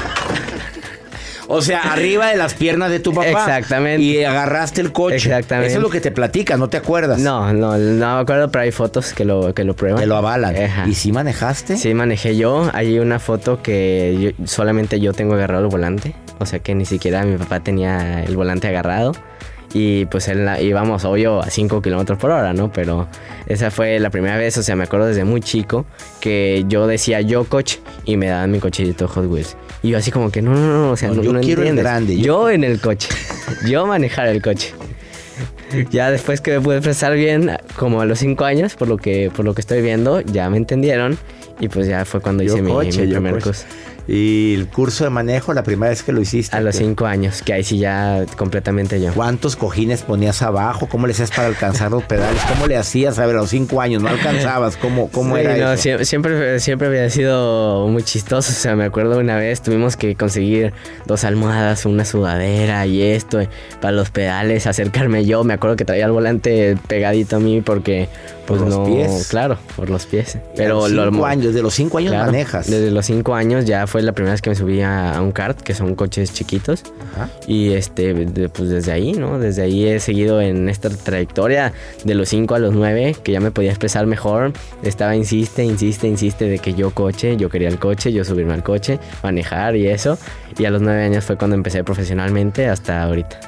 O 1.52 1.62
sea, 1.62 1.80
arriba 1.92 2.28
de 2.28 2.36
las 2.36 2.54
piernas 2.54 2.90
de 2.90 3.00
tu 3.00 3.12
papá. 3.12 3.28
Exactamente. 3.28 4.02
Y 4.02 4.22
agarraste 4.24 4.80
el 4.80 4.92
coche. 4.92 5.16
Exactamente. 5.16 5.68
Eso 5.70 5.78
es 5.78 5.82
lo 5.82 5.90
que 5.90 6.00
te 6.00 6.10
platica, 6.12 6.56
¿no 6.56 6.68
te 6.68 6.76
acuerdas? 6.76 7.18
No, 7.18 7.52
no, 7.52 7.76
no 7.76 8.14
me 8.16 8.20
acuerdo, 8.20 8.50
pero 8.50 8.62
hay 8.62 8.70
fotos 8.70 9.12
que 9.12 9.24
lo, 9.24 9.52
que 9.52 9.64
lo 9.64 9.74
prueban. 9.74 9.98
Te 10.00 10.06
lo 10.06 10.16
avalan. 10.16 10.56
Ajá. 10.56 10.86
¿Y 10.88 10.94
si 10.94 11.10
manejaste? 11.12 11.76
Sí, 11.76 11.92
manejé 11.92 12.36
yo. 12.36 12.70
Hay 12.72 12.98
una 13.00 13.18
foto 13.18 13.62
que 13.62 14.34
yo- 14.38 14.46
solamente 14.46 15.00
yo 15.00 15.12
tengo 15.12 15.34
agarrado 15.34 15.64
el 15.64 15.70
volante. 15.70 16.14
O 16.38 16.46
sea 16.46 16.60
que 16.60 16.74
ni 16.74 16.84
siquiera 16.86 17.24
mi 17.24 17.36
papá 17.36 17.60
tenía 17.60 18.22
el 18.24 18.36
volante 18.36 18.68
agarrado. 18.68 19.12
Y 19.72 20.06
pues 20.06 20.26
él 20.28 20.44
la- 20.44 20.60
íbamos, 20.60 21.04
obvio, 21.04 21.40
a 21.40 21.48
5 21.50 21.80
kilómetros 21.80 22.18
por 22.18 22.30
hora, 22.32 22.52
¿no? 22.52 22.72
Pero 22.72 23.06
esa 23.46 23.70
fue 23.70 24.00
la 24.00 24.10
primera 24.10 24.36
vez, 24.36 24.56
o 24.58 24.62
sea, 24.64 24.74
me 24.74 24.84
acuerdo 24.84 25.06
desde 25.06 25.24
muy 25.24 25.40
chico 25.40 25.86
que 26.20 26.64
yo 26.66 26.86
decía 26.88 27.20
yo 27.20 27.44
coche 27.44 27.80
y 28.04 28.16
me 28.16 28.26
daban 28.26 28.50
mi 28.50 28.58
cochecito 28.58 29.06
Hot 29.06 29.26
Wheels. 29.26 29.56
Y 29.82 29.90
yo 29.90 29.98
así 29.98 30.10
como 30.10 30.30
que 30.30 30.42
no, 30.42 30.52
no, 30.54 30.82
no, 30.86 30.90
o 30.92 30.96
sea, 30.96 31.08
No, 31.08 31.16
no, 31.16 31.22
yo 31.22 31.32
no 31.32 31.40
quiero 31.40 31.62
el 31.62 31.76
grande, 31.76 32.16
yo- 32.16 32.24
Yo 32.24 32.50
en 32.50 32.64
el 32.64 32.80
coche. 32.80 33.08
yo 33.66 33.86
manejar 33.86 34.28
el 34.28 34.42
coche. 34.42 34.74
Ya 35.90 36.10
después 36.10 36.40
que 36.40 36.52
me 36.52 36.60
pude 36.60 36.76
expresar 36.76 37.14
bien, 37.14 37.52
como 37.76 38.00
a 38.00 38.04
los 38.04 38.18
5 38.18 38.44
años, 38.44 38.74
por 38.74 38.88
lo 38.88 38.96
que 38.96 39.30
por 39.34 39.44
lo 39.44 39.54
que 39.54 39.60
estoy 39.60 39.80
viendo, 39.82 40.20
ya 40.20 40.50
me 40.50 40.56
entendieron 40.56 41.16
y 41.60 41.68
pues 41.68 41.86
ya 41.86 42.04
fue 42.04 42.20
cuando 42.20 42.42
Yo 42.42 42.54
hice 42.54 42.62
mi, 42.62 42.72
coche, 42.72 43.02
mi 43.02 43.06
yo 43.08 43.14
primer 43.14 43.34
coche. 43.34 43.44
curso. 43.44 43.64
Y 44.08 44.54
el 44.54 44.66
curso 44.66 45.04
de 45.04 45.10
manejo, 45.10 45.52
la 45.54 45.62
primera 45.62 45.90
vez 45.90 46.02
que 46.02 46.12
lo 46.12 46.20
hiciste. 46.20 46.56
A 46.56 46.60
los 46.60 46.76
¿qué? 46.76 46.84
5 46.84 47.06
años, 47.06 47.42
que 47.42 47.52
ahí 47.52 47.62
sí 47.64 47.78
ya 47.78 48.24
completamente 48.36 49.00
yo. 49.00 49.12
¿Cuántos 49.12 49.56
cojines 49.56 50.02
ponías 50.02 50.42
abajo? 50.42 50.88
¿Cómo 50.88 51.06
le 51.06 51.12
hacías 51.12 51.30
para 51.30 51.48
alcanzar 51.48 51.90
los 51.90 52.02
pedales? 52.04 52.40
¿Cómo 52.48 52.66
le 52.66 52.76
hacías? 52.76 53.18
A 53.18 53.26
ver, 53.26 53.36
a 53.36 53.40
los 53.40 53.50
cinco 53.50 53.80
años 53.80 54.02
no 54.02 54.08
alcanzabas. 54.08 54.76
¿Cómo, 54.76 55.08
cómo 55.10 55.36
Sí, 55.36 55.42
era 55.42 55.56
no, 55.56 55.72
eso? 55.72 55.82
sie- 55.82 56.04
Siempre, 56.04 56.58
siempre 56.60 56.88
había 56.88 57.08
sido 57.10 57.86
muy 57.88 58.02
chistoso. 58.02 58.50
O 58.50 58.54
sea, 58.54 58.74
me 58.76 58.84
acuerdo 58.84 59.18
una 59.18 59.36
vez 59.36 59.60
tuvimos 59.62 59.96
que 59.96 60.14
conseguir 60.16 60.72
dos 61.06 61.24
almohadas, 61.24 61.86
una 61.86 62.04
sudadera 62.04 62.86
y 62.86 63.02
esto. 63.02 63.40
Para 63.80 63.92
los 63.92 64.10
pedales, 64.10 64.66
acercarme 64.66 65.24
yo. 65.24 65.44
Me 65.44 65.54
acuerdo 65.54 65.76
que 65.76 65.84
traía 65.84 66.06
el 66.06 66.12
volante 66.12 66.76
pegadito 66.88 67.36
a 67.36 67.38
mí 67.40 67.60
porque, 67.60 68.08
pues 68.50 68.60
Por 68.62 68.68
los 68.70 68.78
no. 68.78 68.84
pies. 68.84 69.28
Claro, 69.30 69.58
por 69.76 69.88
los 69.90 70.06
pies. 70.06 70.38
Pero 70.56 70.88
los 70.88 70.90
lo- 70.90 71.10
cinco 71.10 71.26
años, 71.26 71.44
desde 71.46 71.62
los 71.62 71.74
cinco 71.74 71.98
años 71.98 72.10
Claro, 72.12 72.26
manejas. 72.26 72.70
Desde 72.70 72.90
los 72.90 73.06
5 73.06 73.34
años 73.34 73.64
ya 73.64 73.86
fue 73.86 74.02
la 74.02 74.12
primera 74.12 74.32
vez 74.32 74.42
que 74.42 74.50
me 74.50 74.56
subí 74.56 74.80
a, 74.82 75.14
a 75.16 75.22
un 75.22 75.32
kart, 75.32 75.60
que 75.60 75.74
son 75.74 75.94
coches 75.94 76.32
chiquitos. 76.32 76.82
Ajá. 77.14 77.28
Y 77.46 77.72
este, 77.72 78.12
de- 78.14 78.48
pues 78.48 78.68
desde 78.68 78.92
ahí, 78.92 79.12
¿no? 79.12 79.38
Desde 79.38 79.62
ahí 79.62 79.86
he 79.86 80.00
seguido 80.00 80.40
en 80.40 80.68
esta 80.68 80.90
trayectoria 80.90 81.72
de 82.04 82.14
los 82.14 82.28
5 82.28 82.54
a 82.54 82.58
los 82.58 82.74
9, 82.74 83.16
que 83.22 83.32
ya 83.32 83.40
me 83.40 83.50
podía 83.50 83.70
expresar 83.70 84.06
mejor. 84.06 84.52
Estaba, 84.82 85.16
insiste, 85.16 85.64
insiste, 85.64 86.06
insiste 86.08 86.44
de 86.46 86.58
que 86.58 86.74
yo 86.74 86.90
coche, 86.90 87.36
yo 87.36 87.48
quería 87.48 87.68
el 87.68 87.78
coche, 87.78 88.12
yo 88.12 88.24
subirme 88.24 88.52
al 88.54 88.62
coche, 88.62 88.98
manejar 89.22 89.76
y 89.76 89.86
eso. 89.88 90.18
Y 90.58 90.64
a 90.64 90.70
los 90.70 90.82
9 90.82 91.02
años 91.04 91.24
fue 91.24 91.36
cuando 91.36 91.56
empecé 91.56 91.84
profesionalmente 91.84 92.66
hasta 92.68 93.02
ahorita. 93.02 93.40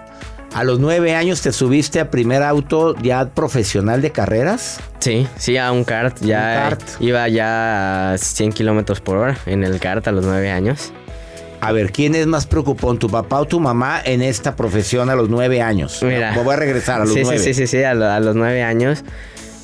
A 0.54 0.64
los 0.64 0.78
nueve 0.78 1.14
años 1.14 1.40
te 1.40 1.50
subiste 1.50 1.98
a 1.98 2.10
primer 2.10 2.42
auto 2.42 2.94
ya 3.00 3.26
profesional 3.30 4.02
de 4.02 4.10
carreras. 4.12 4.80
Sí, 4.98 5.26
sí, 5.38 5.56
a 5.56 5.72
un 5.72 5.82
kart. 5.84 6.18
Ya 6.20 6.64
Un 6.64 6.70
kart. 6.70 6.82
iba 7.00 7.26
ya 7.28 8.12
a 8.12 8.18
100 8.18 8.52
kilómetros 8.52 9.00
por 9.00 9.16
hora 9.16 9.36
en 9.46 9.64
el 9.64 9.80
kart 9.80 10.06
a 10.08 10.12
los 10.12 10.24
9 10.26 10.50
años. 10.50 10.92
A 11.62 11.72
ver, 11.72 11.90
¿quién 11.92 12.14
es 12.14 12.26
más 12.26 12.46
preocupón, 12.46 12.98
tu 12.98 13.08
papá 13.08 13.38
o 13.40 13.44
tu 13.46 13.60
mamá 13.60 14.00
en 14.04 14.20
esta 14.20 14.54
profesión 14.56 15.08
a 15.10 15.14
los 15.14 15.28
nueve 15.30 15.62
años? 15.62 16.00
Mira. 16.02 16.32
Me 16.32 16.42
voy 16.42 16.54
a 16.54 16.56
regresar 16.56 17.00
a 17.00 17.04
los 17.04 17.14
sí, 17.14 17.20
nueve. 17.22 17.38
Sí, 17.38 17.54
sí, 17.54 17.66
sí, 17.66 17.78
sí, 17.78 17.84
a, 17.84 17.94
lo- 17.94 18.10
a 18.10 18.18
los 18.20 18.34
nueve 18.34 18.62
años. 18.64 19.04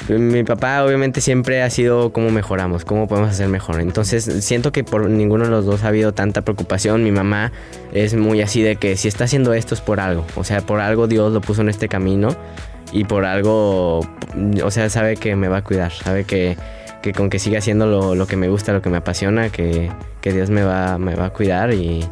Mi 0.09 0.43
papá 0.43 0.85
obviamente 0.85 1.21
siempre 1.21 1.63
ha 1.63 1.69
sido 1.69 2.13
cómo 2.13 2.31
mejoramos, 2.31 2.85
cómo 2.85 3.07
podemos 3.07 3.31
hacer 3.31 3.49
mejor. 3.49 3.81
Entonces 3.81 4.25
siento 4.45 4.73
que 4.73 4.83
por 4.83 5.09
ninguno 5.11 5.45
de 5.45 5.51
los 5.51 5.67
dos 5.67 5.85
ha 5.85 5.89
habido 5.89 6.13
tanta 6.13 6.43
preocupación. 6.43 7.05
Mi 7.05 7.13
mamá 7.13 7.53
es 7.93 8.15
muy 8.15 8.41
así 8.41 8.63
de 8.63 8.77
que 8.77 8.97
si 8.97 9.09
está 9.09 9.25
haciendo 9.25 9.53
esto 9.53 9.75
es 9.75 9.83
por 9.83 10.01
algo. 10.01 10.25
O 10.37 10.45
sea, 10.45 10.63
por 10.63 10.81
algo 10.81 11.09
Dios 11.09 11.33
lo 11.33 11.43
puso 11.43 11.61
en 11.61 11.69
este 11.69 11.89
camino 11.89 12.31
y 12.91 13.05
por 13.05 13.27
algo, 13.27 14.01
o 14.01 14.71
sea, 14.71 14.89
sabe 14.89 15.17
que 15.17 15.37
me 15.37 15.49
va 15.49 15.59
a 15.59 15.65
cuidar, 15.65 15.93
sabe 15.93 16.25
que, 16.25 16.57
con 17.15 17.29
que 17.29 17.39
siga 17.39 17.59
haciendo 17.59 18.15
lo, 18.15 18.27
que 18.27 18.37
me 18.37 18.49
gusta, 18.49 18.73
lo 18.73 18.81
que 18.81 18.89
me 18.89 18.99
apasiona, 18.99 19.51
que, 19.51 19.91
Dios 20.23 20.51
me 20.51 20.63
va, 20.63 20.99
me 20.99 21.15
va 21.15 21.27
a 21.27 21.31
cuidar 21.31 21.73
y, 21.73 22.07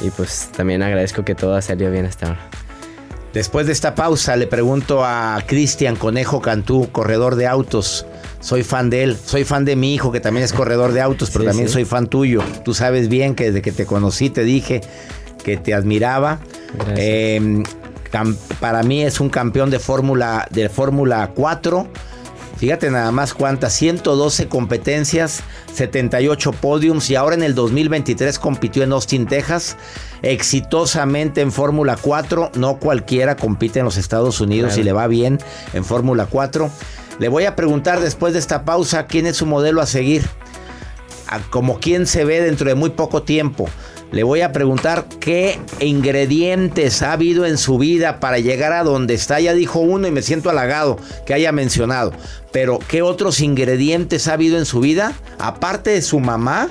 y 0.00 0.10
pues 0.16 0.50
también 0.56 0.82
agradezco 0.82 1.24
que 1.24 1.34
todo 1.34 1.56
ha 1.56 1.62
salido 1.62 1.90
bien 1.90 2.06
hasta 2.06 2.28
ahora. 2.28 2.40
Después 3.36 3.66
de 3.66 3.74
esta 3.74 3.94
pausa 3.94 4.34
le 4.34 4.46
pregunto 4.46 5.04
a 5.04 5.42
Cristian 5.46 5.94
Conejo 5.96 6.40
Cantú, 6.40 6.88
corredor 6.90 7.36
de 7.36 7.46
autos. 7.46 8.06
Soy 8.40 8.62
fan 8.62 8.88
de 8.88 9.02
él, 9.02 9.16
soy 9.22 9.44
fan 9.44 9.66
de 9.66 9.76
mi 9.76 9.92
hijo 9.92 10.10
que 10.10 10.20
también 10.20 10.42
es 10.42 10.54
corredor 10.54 10.92
de 10.92 11.02
autos, 11.02 11.28
pero 11.30 11.42
Sí, 11.42 11.48
también 11.48 11.68
sí. 11.68 11.74
soy 11.74 11.84
fan 11.84 12.06
tuyo. 12.06 12.40
Tú 12.64 12.72
sabes 12.72 13.10
bien 13.10 13.34
que 13.34 13.44
desde 13.48 13.60
que 13.60 13.72
te 13.72 13.84
conocí 13.84 14.30
te 14.30 14.42
dije 14.42 14.80
que 15.44 15.58
te 15.58 15.74
admiraba. 15.74 16.38
Eh, 16.96 17.62
cam- 18.10 18.36
para 18.58 18.82
mí 18.82 19.02
es 19.02 19.20
un 19.20 19.28
campeón 19.28 19.68
de 19.68 19.80
Fórmula 19.80 20.48
de 20.50 20.70
Fórmula 20.70 21.32
4. 21.34 21.88
Fíjate 22.58 22.90
nada 22.90 23.12
más 23.12 23.34
cuántas, 23.34 23.74
112 23.74 24.48
competencias, 24.48 25.40
78 25.74 26.52
podiums 26.52 27.10
y 27.10 27.14
ahora 27.14 27.34
en 27.36 27.42
el 27.42 27.54
2023 27.54 28.38
compitió 28.38 28.82
en 28.82 28.92
Austin, 28.92 29.26
Texas, 29.26 29.76
exitosamente 30.22 31.42
en 31.42 31.52
Fórmula 31.52 31.98
4. 32.00 32.52
No 32.54 32.78
cualquiera 32.78 33.36
compite 33.36 33.80
en 33.80 33.84
los 33.84 33.98
Estados 33.98 34.40
Unidos 34.40 34.70
Claro. 34.70 34.80
y 34.80 34.84
le 34.84 34.92
va 34.92 35.06
bien 35.06 35.38
en 35.74 35.84
Fórmula 35.84 36.26
4. 36.30 36.70
Le 37.18 37.28
voy 37.28 37.44
a 37.44 37.56
preguntar 37.56 38.00
después 38.00 38.32
de 38.32 38.38
esta 38.38 38.64
pausa 38.64 39.06
quién 39.06 39.26
es 39.26 39.36
su 39.36 39.44
modelo 39.46 39.82
a 39.82 39.86
seguir, 39.86 40.26
a- 41.28 41.40
como 41.50 41.78
quién 41.78 42.06
se 42.06 42.24
ve 42.24 42.40
dentro 42.40 42.68
de 42.68 42.74
muy 42.74 42.90
poco 42.90 43.22
tiempo. 43.22 43.68
Le 44.12 44.22
voy 44.22 44.40
a 44.40 44.52
preguntar 44.52 45.06
qué 45.20 45.58
ingredientes 45.80 47.02
ha 47.02 47.12
habido 47.12 47.44
en 47.44 47.58
su 47.58 47.76
vida 47.76 48.20
para 48.20 48.38
llegar 48.38 48.72
a 48.72 48.84
donde 48.84 49.14
está. 49.14 49.40
Ya 49.40 49.52
dijo 49.52 49.80
uno 49.80 50.06
y 50.06 50.10
me 50.10 50.22
siento 50.22 50.48
halagado 50.48 50.98
que 51.26 51.34
haya 51.34 51.52
mencionado. 51.52 52.12
Pero 52.52 52.78
¿qué 52.88 53.02
otros 53.02 53.40
ingredientes 53.40 54.28
ha 54.28 54.34
habido 54.34 54.58
en 54.58 54.64
su 54.64 54.80
vida? 54.80 55.12
Aparte 55.38 55.90
de 55.90 56.02
su 56.02 56.20
mamá. 56.20 56.68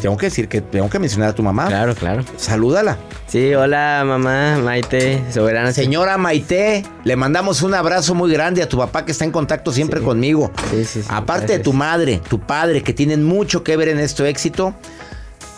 Tengo 0.00 0.16
que 0.16 0.26
decir 0.26 0.48
que 0.48 0.60
tengo 0.60 0.88
que 0.88 0.98
mencionar 0.98 1.30
a 1.30 1.34
tu 1.34 1.42
mamá. 1.42 1.66
Claro, 1.68 1.94
claro. 1.94 2.24
Salúdala. 2.36 2.96
Sí, 3.26 3.54
hola 3.54 4.04
mamá, 4.06 4.58
Maite, 4.58 5.22
soberana. 5.32 5.72
Señora 5.72 6.16
Maite, 6.16 6.84
le 7.04 7.16
mandamos 7.16 7.62
un 7.62 7.74
abrazo 7.74 8.14
muy 8.14 8.32
grande 8.32 8.62
a 8.62 8.68
tu 8.68 8.78
papá 8.78 9.04
que 9.04 9.12
está 9.12 9.24
en 9.24 9.32
contacto 9.32 9.72
siempre 9.72 10.00
conmigo. 10.00 10.52
Sí, 10.70 10.84
sí, 10.84 11.02
sí, 11.02 11.08
Aparte 11.08 11.54
de 11.54 11.58
tu 11.58 11.72
madre, 11.72 12.20
tu 12.28 12.40
padre, 12.40 12.82
que 12.82 12.92
tienen 12.92 13.24
mucho 13.24 13.64
que 13.64 13.76
ver 13.76 13.88
en 13.88 13.98
este 13.98 14.28
éxito, 14.28 14.74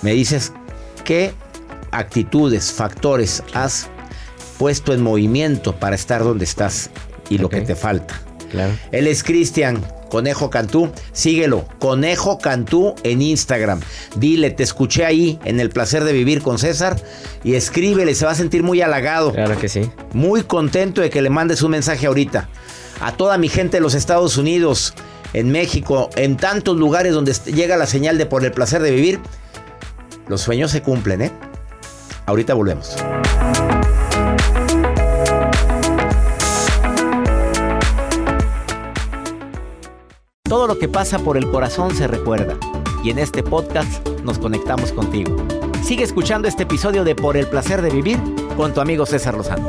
me 0.03 0.13
dices 0.13 0.53
qué 1.09 1.33
actitudes, 1.91 2.71
factores 2.71 3.43
has 3.55 3.89
puesto 4.59 4.93
en 4.93 5.01
movimiento 5.01 5.75
para 5.75 5.97
estar 5.97 6.23
donde 6.23 6.45
estás 6.45 6.91
y 7.31 7.39
lo 7.39 7.49
que 7.49 7.63
te 7.63 7.75
falta. 7.75 8.21
Claro. 8.51 8.75
Él 8.93 9.07
es 9.07 9.25
Cristian 9.25 9.83
Conejo 10.11 10.51
Cantú. 10.51 10.93
Síguelo, 11.13 11.67
Conejo 11.79 12.37
Cantú 12.37 12.95
en 13.05 13.23
Instagram. 13.23 13.81
Dile, 14.17 14.51
te 14.51 14.63
escuché 14.63 15.07
ahí 15.07 15.39
en 15.47 15.61
el 15.61 15.71
placer 15.71 16.05
de 16.05 16.13
vivir 16.13 16.43
con 16.43 16.59
César 16.59 17.01
y 17.43 17.55
escríbele, 17.55 18.15
se 18.15 18.27
va 18.27 18.33
a 18.33 18.35
sentir 18.35 18.63
muy 18.63 18.83
halagado. 18.83 19.33
Claro 19.33 19.59
que 19.59 19.71
sí. 19.71 19.91
Muy 20.13 20.43
contento 20.43 21.01
de 21.01 21.09
que 21.09 21.23
le 21.23 21.31
mandes 21.31 21.63
un 21.63 21.71
mensaje 21.71 22.07
ahorita. 22.07 22.51
A 23.01 23.13
toda 23.13 23.39
mi 23.39 23.49
gente 23.49 23.79
de 23.79 23.81
los 23.81 23.95
Estados 23.95 24.37
Unidos, 24.37 24.93
en 25.33 25.51
México, 25.53 26.11
en 26.17 26.37
tantos 26.37 26.77
lugares 26.77 27.15
donde 27.15 27.33
llega 27.47 27.79
la 27.79 27.87
señal 27.87 28.19
de 28.19 28.27
por 28.27 28.45
el 28.45 28.53
placer 28.53 28.83
de 28.83 28.91
vivir, 28.91 29.21
los 30.29 30.43
sueños 30.43 30.71
se 30.71 30.83
cumplen, 30.83 31.23
¿eh? 31.23 31.33
Ahorita 32.27 32.55
volvemos. 32.55 32.97
Todo 40.45 40.67
lo 40.67 40.79
que 40.79 40.89
pasa 40.89 41.19
por 41.19 41.37
el 41.37 41.51
corazón 41.51 41.95
se 41.95 42.07
recuerda. 42.07 42.57
Y 43.03 43.11
en 43.11 43.19
este 43.19 43.43
podcast 43.43 44.07
nos 44.25 44.39
conectamos 44.39 44.93
contigo. 44.93 45.37
Sigue 45.83 46.05
escuchando 46.05 46.49
este 46.49 46.65
episodio 46.65 47.05
de 47.05 47.15
Por 47.15 47.37
el 47.37 47.47
placer 47.47 47.81
de 47.81 47.91
vivir 47.91 48.19
con 48.57 48.75
tu 48.75 48.81
amigo 48.81 49.07
César 49.07 49.35
Lozano. 49.35 49.69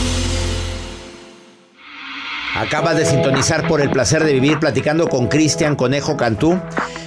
Acabas 2.55 2.97
de 2.97 3.05
sintonizar 3.05 3.65
por 3.67 3.79
el 3.79 3.89
placer 3.89 4.25
de 4.25 4.33
vivir 4.33 4.59
platicando 4.59 5.07
con 5.07 5.27
Cristian 5.27 5.77
Conejo 5.77 6.17
Cantú, 6.17 6.59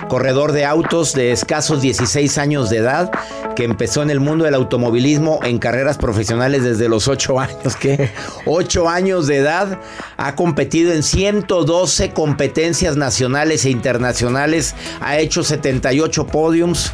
corredor 0.09 0.53
de 0.53 0.65
autos 0.65 1.13
de 1.13 1.33
escasos 1.33 1.83
16 1.83 2.39
años 2.39 2.71
de 2.71 2.79
edad, 2.79 3.11
que 3.55 3.65
empezó 3.65 4.03
en 4.03 4.09
el 4.09 4.21
mundo 4.21 4.47
del 4.47 4.55
automovilismo 4.55 5.41
en 5.43 5.59
carreras 5.59 5.99
profesionales 5.99 6.65
desde 6.65 6.89
los 6.89 7.09
8 7.09 7.39
años. 7.39 7.77
¿Qué? 7.79 8.11
8 8.47 8.89
años 8.89 9.27
de 9.27 9.37
edad. 9.37 9.79
Ha 10.17 10.35
competido 10.35 10.93
en 10.93 11.03
112 11.03 12.11
competencias 12.13 12.97
nacionales 12.97 13.67
e 13.67 13.71
internacionales. 13.71 14.75
Ha 15.01 15.19
hecho 15.19 15.45
78 15.45 16.27
podiums. 16.27 16.93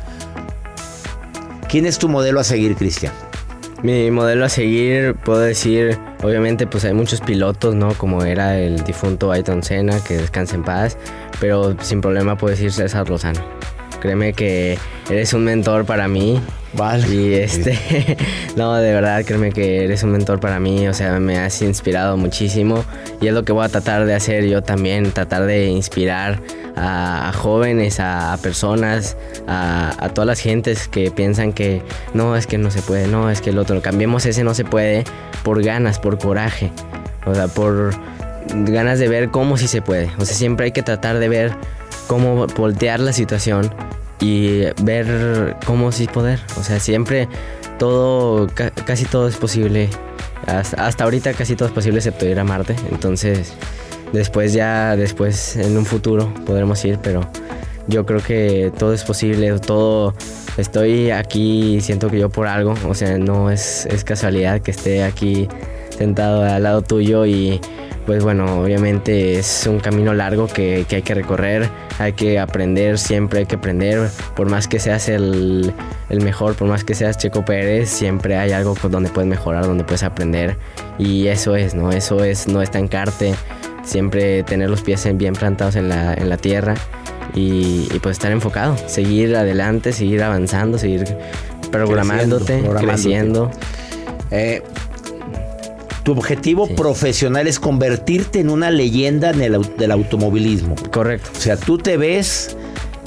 ¿Quién 1.68 1.86
es 1.86 1.98
tu 1.98 2.08
modelo 2.08 2.40
a 2.40 2.44
seguir, 2.44 2.74
Cristian? 2.74 3.12
Mi 3.82 4.10
modelo 4.10 4.44
a 4.44 4.50
seguir, 4.50 5.14
puedo 5.14 5.40
decir, 5.40 5.98
obviamente 6.22 6.66
pues 6.66 6.84
hay 6.84 6.92
muchos 6.92 7.22
pilotos, 7.22 7.74
¿no? 7.74 7.94
Como 7.94 8.24
era 8.24 8.58
el 8.58 8.84
difunto 8.84 9.32
Ayton 9.32 9.62
Senna, 9.62 10.04
que 10.04 10.18
descansa 10.18 10.54
en 10.56 10.64
paz, 10.64 10.98
pero 11.40 11.74
sin 11.80 12.02
problema 12.02 12.36
puedo 12.36 12.50
decir 12.50 12.72
César 12.72 13.08
Lozano. 13.08 13.40
Créeme 14.00 14.32
que 14.32 14.78
eres 15.08 15.32
un 15.34 15.44
mentor 15.44 15.84
para 15.84 16.08
mí. 16.08 16.40
Vale. 16.72 17.06
Y 17.08 17.34
este, 17.34 17.76
no, 18.56 18.74
de 18.76 18.92
verdad, 18.92 19.24
créeme 19.24 19.50
que 19.52 19.84
eres 19.84 20.02
un 20.02 20.12
mentor 20.12 20.38
para 20.38 20.60
mí, 20.60 20.86
o 20.86 20.94
sea, 20.94 21.18
me 21.18 21.38
has 21.38 21.60
inspirado 21.62 22.16
muchísimo 22.16 22.84
y 23.20 23.26
es 23.26 23.34
lo 23.34 23.44
que 23.44 23.52
voy 23.52 23.64
a 23.64 23.68
tratar 23.68 24.06
de 24.06 24.14
hacer 24.14 24.46
yo 24.46 24.62
también, 24.62 25.10
tratar 25.10 25.46
de 25.46 25.66
inspirar 25.66 26.40
a, 26.76 27.28
a 27.28 27.32
jóvenes, 27.32 27.98
a, 27.98 28.32
a 28.32 28.36
personas, 28.36 29.16
a, 29.48 29.92
a 29.98 30.08
todas 30.10 30.26
las 30.26 30.38
gentes 30.38 30.86
que 30.86 31.10
piensan 31.10 31.52
que 31.52 31.82
no, 32.14 32.36
es 32.36 32.46
que 32.46 32.56
no 32.56 32.70
se 32.70 32.82
puede, 32.82 33.08
no, 33.08 33.30
es 33.30 33.40
que 33.40 33.50
el 33.50 33.58
otro, 33.58 33.82
cambiemos 33.82 34.24
ese 34.26 34.44
no 34.44 34.54
se 34.54 34.64
puede 34.64 35.04
por 35.42 35.62
ganas, 35.64 35.98
por 35.98 36.18
coraje, 36.18 36.70
o 37.26 37.34
sea, 37.34 37.48
por 37.48 37.94
ganas 38.48 39.00
de 39.00 39.08
ver 39.08 39.30
cómo 39.30 39.56
sí 39.56 39.66
se 39.66 39.82
puede, 39.82 40.08
o 40.18 40.24
sea, 40.24 40.36
siempre 40.36 40.66
hay 40.66 40.72
que 40.72 40.82
tratar 40.82 41.18
de 41.18 41.28
ver 41.28 41.52
cómo 42.06 42.46
voltear 42.56 43.00
la 43.00 43.12
situación 43.12 43.72
y 44.20 44.62
ver 44.82 45.56
cómo 45.66 45.92
sí 45.92 46.06
poder. 46.06 46.40
O 46.58 46.62
sea, 46.62 46.80
siempre 46.80 47.28
todo, 47.78 48.48
ca- 48.48 48.70
casi 48.70 49.04
todo 49.04 49.28
es 49.28 49.36
posible. 49.36 49.88
Hasta, 50.46 50.86
hasta 50.86 51.04
ahorita 51.04 51.32
casi 51.34 51.56
todo 51.56 51.68
es 51.68 51.74
posible 51.74 51.98
excepto 51.98 52.26
ir 52.26 52.38
a 52.38 52.44
Marte. 52.44 52.74
Entonces, 52.90 53.52
después 54.12 54.52
ya, 54.52 54.96
después 54.96 55.56
en 55.56 55.76
un 55.76 55.86
futuro 55.86 56.32
podremos 56.46 56.84
ir, 56.84 56.98
pero 57.02 57.20
yo 57.86 58.06
creo 58.06 58.20
que 58.22 58.72
todo 58.78 58.92
es 58.92 59.04
posible, 59.04 59.58
todo... 59.58 60.14
Estoy 60.56 61.10
aquí, 61.12 61.80
siento 61.80 62.10
que 62.10 62.18
yo 62.18 62.28
por 62.28 62.46
algo, 62.48 62.74
o 62.86 62.94
sea, 62.94 63.16
no 63.18 63.50
es, 63.50 63.86
es 63.86 64.04
casualidad 64.04 64.60
que 64.60 64.72
esté 64.72 65.04
aquí 65.04 65.48
sentado 65.96 66.42
al 66.42 66.64
lado 66.64 66.82
tuyo 66.82 67.24
y 67.24 67.60
pues 68.04 68.22
bueno, 68.24 68.60
obviamente 68.60 69.38
es 69.38 69.66
un 69.68 69.78
camino 69.78 70.12
largo 70.12 70.48
que, 70.48 70.84
que 70.88 70.96
hay 70.96 71.02
que 71.02 71.14
recorrer, 71.14 71.70
hay 72.00 72.12
que 72.14 72.38
aprender, 72.38 72.98
siempre 72.98 73.40
hay 73.40 73.46
que 73.46 73.56
aprender, 73.56 74.08
por 74.34 74.48
más 74.48 74.66
que 74.68 74.78
seas 74.78 75.08
el, 75.08 75.72
el 76.08 76.20
mejor, 76.22 76.54
por 76.54 76.66
más 76.66 76.82
que 76.82 76.94
seas 76.94 77.18
Checo 77.18 77.44
Pérez, 77.44 77.88
siempre 77.90 78.36
hay 78.36 78.52
algo 78.52 78.74
donde 78.88 79.10
puedes 79.10 79.28
mejorar, 79.28 79.66
donde 79.66 79.84
puedes 79.84 80.02
aprender 80.02 80.56
y 80.98 81.26
eso 81.28 81.56
es, 81.56 81.74
¿no? 81.74 81.92
Eso 81.92 82.24
es 82.24 82.48
no 82.48 82.62
estancarte, 82.62 83.34
siempre 83.84 84.42
tener 84.44 84.70
los 84.70 84.82
pies 84.82 85.04
en- 85.06 85.18
bien 85.18 85.34
plantados 85.34 85.76
en 85.76 85.88
la, 85.88 86.14
en 86.14 86.28
la 86.28 86.36
tierra 86.36 86.74
y, 87.34 87.86
y, 87.94 87.98
pues 88.02 88.16
estar 88.16 88.32
enfocado, 88.32 88.76
seguir 88.88 89.36
adelante, 89.36 89.92
seguir 89.92 90.22
avanzando, 90.22 90.78
seguir 90.78 91.04
programándote, 91.70 92.44
Creciendo, 92.44 92.70
programándote. 92.70 92.86
creciendo. 93.02 93.50
Eh, 94.32 94.62
tu 96.02 96.12
objetivo 96.12 96.66
profesional 96.68 97.46
es 97.46 97.58
convertirte 97.60 98.40
en 98.40 98.50
una 98.50 98.70
leyenda 98.70 99.30
en 99.30 99.42
el 99.42 99.76
del 99.76 99.90
automovilismo. 99.90 100.74
Correcto. 100.92 101.30
O 101.36 101.40
sea, 101.40 101.56
tú 101.56 101.78
te 101.78 101.96
ves 101.96 102.56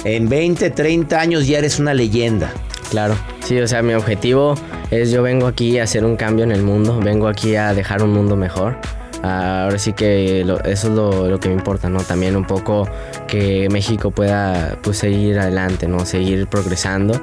en 0.05 0.29
20, 0.29 0.69
30 0.69 1.19
años 1.19 1.47
ya 1.47 1.57
eres 1.59 1.79
una 1.79 1.93
leyenda. 1.93 2.51
Claro, 2.91 3.15
sí, 3.43 3.57
o 3.59 3.67
sea, 3.67 3.81
mi 3.81 3.93
objetivo 3.93 4.53
es 4.91 5.09
yo 5.11 5.23
vengo 5.23 5.47
aquí 5.47 5.79
a 5.79 5.83
hacer 5.83 6.05
un 6.05 6.15
cambio 6.15 6.43
en 6.43 6.51
el 6.51 6.61
mundo, 6.61 6.99
vengo 7.03 7.27
aquí 7.27 7.55
a 7.55 7.73
dejar 7.73 8.03
un 8.03 8.11
mundo 8.13 8.35
mejor. 8.35 8.77
Ah, 9.23 9.63
ahora 9.63 9.79
sí 9.79 9.93
que 9.93 10.43
lo- 10.45 10.59
eso 10.65 10.89
es 10.89 10.93
lo, 10.93 11.27
lo 11.29 11.39
que 11.39 11.47
me 11.47 11.55
importa, 11.55 11.89
¿no? 11.89 12.01
También 12.01 12.35
un 12.35 12.45
poco 12.45 12.87
que 13.25 13.69
México 13.71 14.11
pueda 14.11 14.77
pues 14.83 14.97
seguir 14.97 15.39
adelante, 15.39 15.87
¿no? 15.87 16.05
Seguir 16.05 16.45
progresando 16.47 17.19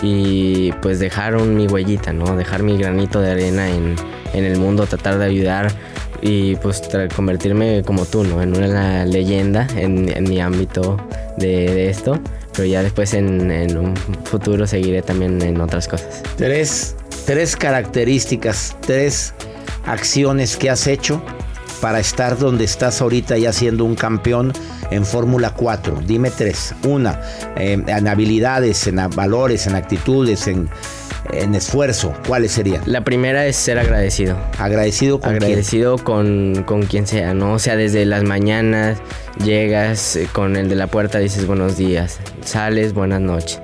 y 0.00 0.72
pues 0.80 1.00
dejar 1.00 1.36
un, 1.36 1.56
mi 1.56 1.66
huellita, 1.66 2.12
¿no? 2.12 2.36
Dejar 2.36 2.62
mi 2.62 2.78
granito 2.78 3.20
de 3.20 3.32
arena 3.32 3.68
en, 3.68 3.96
en 4.32 4.44
el 4.44 4.58
mundo, 4.58 4.86
tratar 4.86 5.18
de 5.18 5.24
ayudar 5.24 5.72
y 6.22 6.56
pues 6.56 6.82
convertirme 7.14 7.82
como 7.82 8.04
tú, 8.04 8.24
¿no? 8.24 8.42
En 8.42 8.56
una 8.56 9.04
leyenda 9.04 9.66
en, 9.76 10.08
en 10.14 10.24
mi 10.24 10.40
ámbito 10.40 10.96
de, 11.36 11.74
de 11.74 11.90
esto, 11.90 12.20
pero 12.52 12.66
ya 12.66 12.82
después 12.82 13.14
en, 13.14 13.50
en 13.50 13.76
un 13.76 13.96
futuro 14.24 14.66
seguiré 14.66 15.02
también 15.02 15.40
en 15.42 15.60
otras 15.60 15.88
cosas. 15.88 16.22
Tres, 16.36 16.96
tres 17.24 17.56
características, 17.56 18.76
tres 18.80 19.34
acciones 19.86 20.56
que 20.56 20.70
has 20.70 20.86
hecho 20.86 21.22
para 21.80 21.98
estar 21.98 22.38
donde 22.38 22.64
estás 22.64 23.00
ahorita 23.00 23.38
ya 23.38 23.52
siendo 23.52 23.84
un 23.84 23.94
campeón 23.94 24.52
en 24.90 25.06
Fórmula 25.06 25.54
4? 25.54 26.02
Dime 26.06 26.30
tres. 26.30 26.74
Una, 26.84 27.20
eh, 27.56 27.82
en 27.86 28.08
habilidades, 28.08 28.86
en 28.86 28.96
valores, 29.14 29.66
en 29.66 29.74
actitudes, 29.74 30.46
en, 30.46 30.68
en 31.32 31.54
esfuerzo. 31.54 32.12
¿Cuáles 32.26 32.52
serían? 32.52 32.82
La 32.86 33.02
primera 33.02 33.46
es 33.46 33.56
ser 33.56 33.78
agradecido. 33.78 34.36
¿Agradecido 34.58 35.20
con 35.20 35.30
Agradecido 35.30 35.98
Con, 35.98 36.64
con 36.66 36.82
quien 36.82 37.06
sea, 37.06 37.34
¿no? 37.34 37.54
O 37.54 37.58
sea, 37.58 37.76
desde 37.76 38.04
las 38.04 38.22
mañanas 38.22 38.98
llegas 39.44 40.16
eh, 40.16 40.28
con 40.32 40.56
el 40.56 40.68
de 40.68 40.76
la 40.76 40.86
puerta, 40.86 41.18
dices 41.18 41.46
buenos 41.46 41.76
días. 41.76 42.18
Sales, 42.44 42.92
buenas 42.94 43.20
noches. 43.20 43.60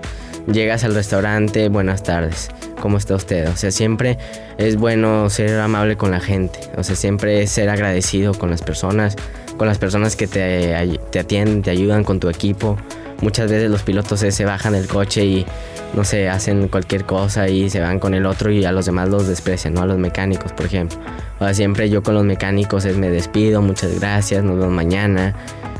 Llegas 0.50 0.84
al 0.84 0.94
restaurante, 0.94 1.68
buenas 1.68 2.02
tardes. 2.02 2.48
¿Cómo 2.80 2.98
está 2.98 3.16
usted? 3.16 3.48
O 3.48 3.56
sea, 3.56 3.70
siempre 3.70 4.18
es 4.58 4.76
bueno 4.76 5.28
ser 5.30 5.58
amable 5.58 5.96
con 5.96 6.10
la 6.10 6.20
gente. 6.20 6.60
O 6.76 6.84
sea, 6.84 6.94
siempre 6.94 7.42
es 7.42 7.50
ser 7.50 7.68
agradecido 7.68 8.32
con 8.34 8.50
las 8.50 8.62
personas, 8.62 9.16
con 9.56 9.66
las 9.66 9.78
personas 9.78 10.14
que 10.14 10.26
te, 10.26 10.98
te 11.10 11.18
atienden, 11.18 11.62
te 11.62 11.70
ayudan 11.70 12.04
con 12.04 12.20
tu 12.20 12.28
equipo. 12.28 12.76
Muchas 13.20 13.50
veces 13.50 13.70
los 13.70 13.82
pilotos 13.82 14.20
se 14.20 14.44
bajan 14.44 14.74
del 14.74 14.86
coche 14.88 15.24
y 15.24 15.46
no 15.94 16.04
sé, 16.04 16.28
hacen 16.28 16.68
cualquier 16.68 17.04
cosa 17.04 17.48
y 17.48 17.70
se 17.70 17.80
van 17.80 17.98
con 17.98 18.14
el 18.14 18.26
otro 18.26 18.50
y 18.50 18.64
a 18.64 18.72
los 18.72 18.86
demás 18.86 19.08
los 19.08 19.26
desprecian, 19.26 19.74
¿no? 19.74 19.82
A 19.82 19.86
los 19.86 19.98
mecánicos, 19.98 20.52
por 20.52 20.66
ejemplo. 20.66 20.98
O 21.38 21.44
sea, 21.44 21.54
siempre 21.54 21.88
yo 21.88 22.02
con 22.02 22.14
los 22.14 22.24
mecánicos 22.24 22.84
me 22.84 23.08
despido, 23.08 23.62
muchas 23.62 23.98
gracias, 23.98 24.44
nos 24.44 24.58
vemos 24.58 24.72
mañana, 24.72 25.34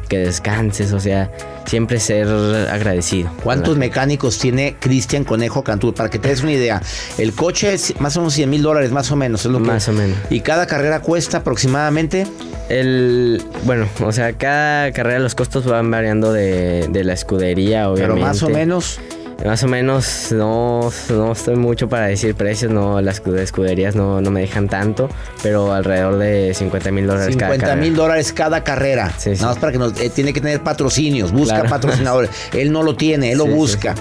que 0.06 0.18
descanses, 0.18 0.92
o 0.92 1.00
sea, 1.00 1.30
siempre 1.66 2.00
ser 2.00 2.28
agradecido. 2.70 3.30
¿Cuántos 3.42 3.76
mecánicos 3.76 4.38
tiene 4.38 4.76
Cristian 4.78 5.24
Conejo 5.24 5.62
Cantú? 5.62 5.92
Para 5.94 6.10
que 6.10 6.18
te 6.18 6.28
des 6.28 6.42
una 6.42 6.52
idea, 6.52 6.80
el 7.18 7.32
coche 7.32 7.74
es 7.74 8.00
más 8.00 8.16
o 8.16 8.20
menos 8.20 8.34
100 8.34 8.50
mil 8.50 8.62
dólares, 8.62 8.92
más 8.92 9.10
o 9.10 9.16
menos. 9.16 9.44
Es 9.44 9.50
lo 9.50 9.60
más 9.60 9.88
o 9.88 9.92
menos. 9.92 10.16
¿Y 10.30 10.40
cada 10.40 10.66
carrera 10.66 11.00
cuesta 11.00 11.38
aproximadamente? 11.38 12.26
El, 12.68 13.42
bueno, 13.64 13.88
o 14.04 14.12
sea, 14.12 14.32
cada 14.32 14.90
carrera 14.92 15.18
los 15.18 15.34
costos 15.34 15.66
van 15.66 15.90
variando 15.90 16.32
de, 16.32 16.88
de 16.88 17.04
la 17.04 17.12
escudería, 17.12 17.90
obviamente. 17.90 18.14
Pero 18.14 18.26
más 18.26 18.42
o 18.42 18.48
menos. 18.48 19.00
Más 19.44 19.62
o 19.62 19.68
menos 19.68 20.32
no, 20.32 20.90
no 21.10 21.32
estoy 21.32 21.56
mucho 21.56 21.88
para 21.88 22.06
decir 22.06 22.34
precios, 22.34 22.72
no 22.72 23.00
las 23.00 23.20
escuderías 23.20 23.94
no, 23.94 24.20
no 24.20 24.30
me 24.30 24.40
dejan 24.40 24.68
tanto, 24.68 25.08
pero 25.42 25.72
alrededor 25.72 26.18
de 26.18 26.52
50 26.54 26.90
mil 26.90 27.06
dólares 27.06 27.36
cada 27.36 27.52
carrera. 27.52 27.66
50 27.66 27.76
mil 27.76 27.94
dólares 27.94 28.32
cada 28.32 28.64
carrera. 28.64 29.12
Sí, 29.16 29.36
sí. 29.36 29.42
Nada 29.42 29.52
más 29.52 29.58
para 29.58 29.72
que 29.72 29.78
nos, 29.78 30.00
eh, 30.00 30.10
tiene 30.10 30.32
que 30.32 30.40
tener 30.40 30.62
patrocinios, 30.62 31.32
busca 31.32 31.54
claro. 31.54 31.68
patrocinadores. 31.68 32.30
él 32.54 32.72
no 32.72 32.82
lo 32.82 32.96
tiene, 32.96 33.32
él 33.32 33.38
sí, 33.38 33.46
lo 33.46 33.54
busca. 33.54 33.94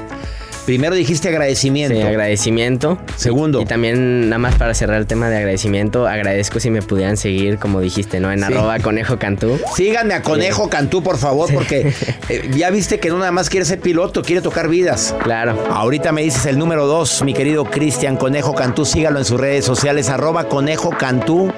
Primero 0.66 0.96
dijiste 0.96 1.30
agradecimiento. 1.30 1.96
Sí, 1.96 2.02
agradecimiento. 2.02 2.98
Segundo. 3.16 3.62
Y 3.62 3.66
también, 3.66 4.30
nada 4.30 4.40
más 4.40 4.56
para 4.56 4.74
cerrar 4.74 4.98
el 5.00 5.06
tema 5.06 5.30
de 5.30 5.38
agradecimiento, 5.38 6.08
agradezco 6.08 6.60
si 6.60 6.72
me 6.72 6.82
pudieran 6.82 7.18
seguir, 7.18 7.60
como 7.60 7.82
dijiste, 7.82 8.20
¿no? 8.20 8.32
En 8.32 8.40
sí. 8.40 8.46
arroba 8.46 8.80
Conejo 8.80 9.20
Cantú. 9.20 9.60
Síganme 9.76 10.16
a 10.16 10.22
Conejo 10.22 10.64
sí. 10.66 10.70
Cantú, 10.70 11.04
por 11.04 11.18
favor, 11.18 11.54
porque 11.54 11.94
eh, 12.30 12.50
ya 12.56 12.72
viste 12.72 13.00
que 13.00 13.10
no 13.10 13.20
nada 13.20 13.32
más 13.32 13.50
quiere 13.50 13.66
ser 13.66 13.80
piloto, 13.80 14.24
quiere 14.24 14.42
tocar 14.42 14.68
vidas. 14.68 15.16
Claro. 15.24 15.64
Ahorita 15.70 16.12
me 16.12 16.24
dices 16.24 16.46
el 16.48 16.58
número 16.58 16.88
dos, 16.88 17.22
mi 17.24 17.34
querido 17.34 17.66
Cristian 17.66 18.18
Conejo 18.18 18.56
Cantú. 18.56 18.86
Sígalo 18.86 19.20
en 19.20 19.26
sus 19.26 19.40
redes 19.40 19.66
sociales, 19.66 20.10
arroba 20.10 20.48
Conejo 20.50 20.90
Cantú 20.90 21.52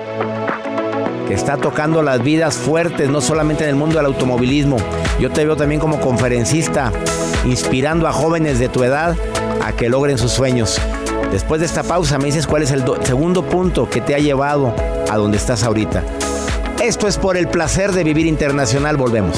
que 1.28 1.34
está 1.34 1.58
tocando 1.58 2.02
las 2.02 2.24
vidas 2.24 2.56
fuertes, 2.56 3.10
no 3.10 3.22
solamente 3.22 3.63
en 3.63 3.70
el 3.70 3.76
mundo 3.76 3.98
del 3.98 4.06
automovilismo. 4.06 4.78
Yo 5.20 5.30
te 5.30 5.46
veo 5.46 5.56
también 5.56 5.82
como 5.82 6.00
conferencista, 6.00 6.92
inspirando 7.46 8.08
a 8.08 8.13
jóvenes 8.13 8.60
de 8.60 8.70
tu 8.70 8.84
edad 8.84 9.16
a 9.63 9.74
que 9.74 9.90
logren 9.90 10.18
sus 10.18 10.32
sueños. 10.32 10.80
Después 11.32 11.60
de 11.60 11.66
esta 11.66 11.84
pausa 11.84 12.18
me 12.18 12.26
dices 12.26 12.48
cuál 12.48 12.63
es 12.63 12.72
el 12.72 12.84
segundo 13.04 13.44
punto 13.44 13.90
que 13.90 14.00
te 14.00 14.16
ha 14.16 14.20
llevado 14.20 14.74
a 15.10 15.18
donde 15.18 15.38
estás 15.38 15.63
ahorita. 15.63 16.04
Esto 16.82 17.08
es 17.08 17.18
por 17.18 17.36
el 17.36 17.48
placer 17.48 17.92
de 17.92 18.04
vivir 18.04 18.28
internacional. 18.28 18.98
Volvemos. 18.98 19.38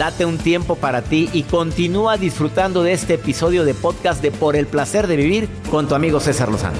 Date 0.00 0.24
un 0.24 0.38
tiempo 0.38 0.76
para 0.76 1.02
ti 1.02 1.28
y 1.34 1.42
continúa 1.42 2.16
disfrutando 2.16 2.82
de 2.82 2.94
este 2.94 3.12
episodio 3.12 3.66
de 3.66 3.74
podcast 3.74 4.22
de 4.22 4.30
Por 4.30 4.56
el 4.56 4.66
placer 4.66 5.06
de 5.06 5.16
vivir 5.16 5.46
con 5.70 5.88
tu 5.88 5.94
amigo 5.94 6.20
César 6.20 6.50
Lozano. 6.50 6.78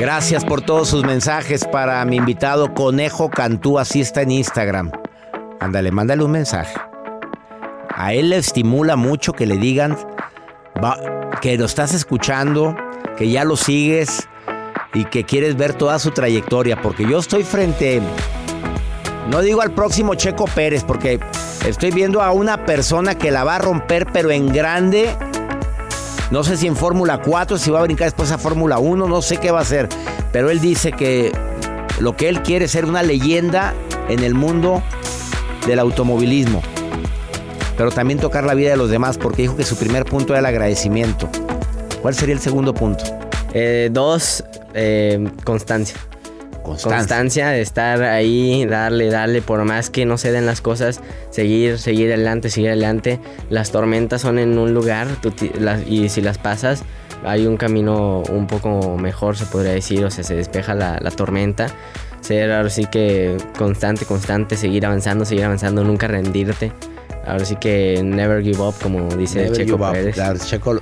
Gracias 0.00 0.46
por 0.46 0.62
todos 0.62 0.88
sus 0.88 1.04
mensajes 1.04 1.66
para 1.66 2.02
mi 2.06 2.16
invitado 2.16 2.72
Conejo 2.72 3.28
Cantú, 3.28 3.78
así 3.78 4.00
está 4.00 4.22
en 4.22 4.30
Instagram. 4.30 4.90
Ándale, 5.60 5.90
mándale 5.90 6.24
un 6.24 6.30
mensaje. 6.30 6.74
A 7.94 8.14
él 8.14 8.30
le 8.30 8.38
estimula 8.38 8.96
mucho 8.96 9.34
que 9.34 9.44
le 9.44 9.58
digan 9.58 9.94
que 11.42 11.58
lo 11.58 11.66
estás 11.66 11.92
escuchando, 11.92 12.74
que 13.18 13.28
ya 13.28 13.44
lo 13.44 13.58
sigues 13.58 14.26
y 14.94 15.04
que 15.04 15.24
quieres 15.24 15.56
ver 15.56 15.74
toda 15.74 15.98
su 15.98 16.10
trayectoria, 16.10 16.80
porque 16.80 17.06
yo 17.06 17.18
estoy 17.18 17.42
frente, 17.42 18.00
no 19.30 19.40
digo 19.42 19.60
al 19.60 19.72
próximo 19.72 20.14
Checo 20.14 20.46
Pérez, 20.46 20.84
porque 20.84 21.20
estoy 21.66 21.90
viendo 21.90 22.22
a 22.22 22.32
una 22.32 22.64
persona 22.64 23.16
que 23.16 23.30
la 23.30 23.44
va 23.44 23.56
a 23.56 23.58
romper, 23.58 24.06
pero 24.12 24.30
en 24.30 24.52
grande. 24.52 25.16
No 26.30 26.42
sé 26.42 26.56
si 26.56 26.66
en 26.66 26.74
Fórmula 26.74 27.22
4, 27.22 27.56
si 27.56 27.70
va 27.70 27.80
a 27.80 27.82
brincar 27.82 28.06
después 28.06 28.32
a 28.32 28.38
Fórmula 28.38 28.78
1, 28.78 29.06
no 29.06 29.22
sé 29.22 29.36
qué 29.36 29.52
va 29.52 29.60
a 29.60 29.62
hacer, 29.62 29.88
pero 30.32 30.50
él 30.50 30.60
dice 30.60 30.90
que 30.90 31.30
lo 32.00 32.16
que 32.16 32.28
él 32.28 32.42
quiere 32.42 32.64
es 32.64 32.72
ser 32.72 32.84
una 32.84 33.02
leyenda 33.02 33.74
en 34.08 34.24
el 34.24 34.34
mundo 34.34 34.82
del 35.66 35.78
automovilismo, 35.78 36.62
pero 37.76 37.90
también 37.90 38.18
tocar 38.18 38.44
la 38.44 38.54
vida 38.54 38.70
de 38.70 38.76
los 38.76 38.90
demás, 38.90 39.18
porque 39.18 39.42
dijo 39.42 39.56
que 39.56 39.64
su 39.64 39.76
primer 39.76 40.04
punto 40.04 40.32
era 40.32 40.40
el 40.40 40.46
agradecimiento. 40.46 41.28
¿Cuál 42.02 42.14
sería 42.14 42.34
el 42.34 42.40
segundo 42.40 42.74
punto? 42.74 43.25
Eh, 43.58 43.88
dos, 43.90 44.44
eh, 44.74 45.30
constancia. 45.44 45.96
Constancia. 46.62 46.98
Constancia, 46.98 47.56
estar 47.56 48.02
ahí, 48.02 48.66
darle, 48.66 49.08
darle, 49.08 49.40
por 49.40 49.64
más 49.64 49.88
que 49.88 50.04
no 50.04 50.18
se 50.18 50.30
den 50.30 50.44
las 50.44 50.60
cosas, 50.60 51.00
seguir, 51.30 51.78
seguir 51.78 52.12
adelante, 52.12 52.50
seguir 52.50 52.68
adelante. 52.68 53.18
Las 53.48 53.70
tormentas 53.70 54.20
son 54.20 54.38
en 54.38 54.58
un 54.58 54.74
lugar 54.74 55.08
tú, 55.22 55.32
las, 55.58 55.86
y 55.86 56.10
si 56.10 56.20
las 56.20 56.36
pasas, 56.36 56.82
hay 57.24 57.46
un 57.46 57.56
camino 57.56 58.22
un 58.28 58.46
poco 58.46 58.98
mejor, 58.98 59.38
se 59.38 59.46
podría 59.46 59.72
decir, 59.72 60.04
o 60.04 60.10
sea, 60.10 60.22
se 60.22 60.34
despeja 60.34 60.74
la, 60.74 60.98
la 61.00 61.10
tormenta. 61.10 61.68
Ser 62.20 62.52
ahora 62.52 62.68
sí 62.68 62.84
que 62.84 63.38
constante, 63.56 64.04
constante, 64.04 64.56
seguir 64.58 64.84
avanzando, 64.84 65.24
seguir 65.24 65.44
avanzando, 65.44 65.82
nunca 65.82 66.08
rendirte. 66.08 66.72
Ahora 67.26 67.44
sí 67.44 67.56
que 67.56 68.00
never 68.04 68.42
give 68.42 68.60
up, 68.60 68.74
como 68.82 69.08
dice 69.16 69.42
Never 69.42 69.56
Checo. 69.56 69.90
Pérez. 69.92 70.14
Claro, 70.14 70.38
Checo, 70.38 70.78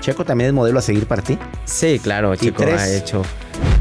Checo 0.00 0.24
también 0.24 0.48
es 0.48 0.54
modelo 0.54 0.78
a 0.78 0.82
seguir 0.82 1.06
para 1.06 1.22
ti. 1.22 1.38
Sí, 1.64 1.98
claro, 1.98 2.32
¿Y 2.34 2.38
Checo 2.38 2.62
tres? 2.62 2.80
ha 2.80 2.96
hecho. 2.96 3.22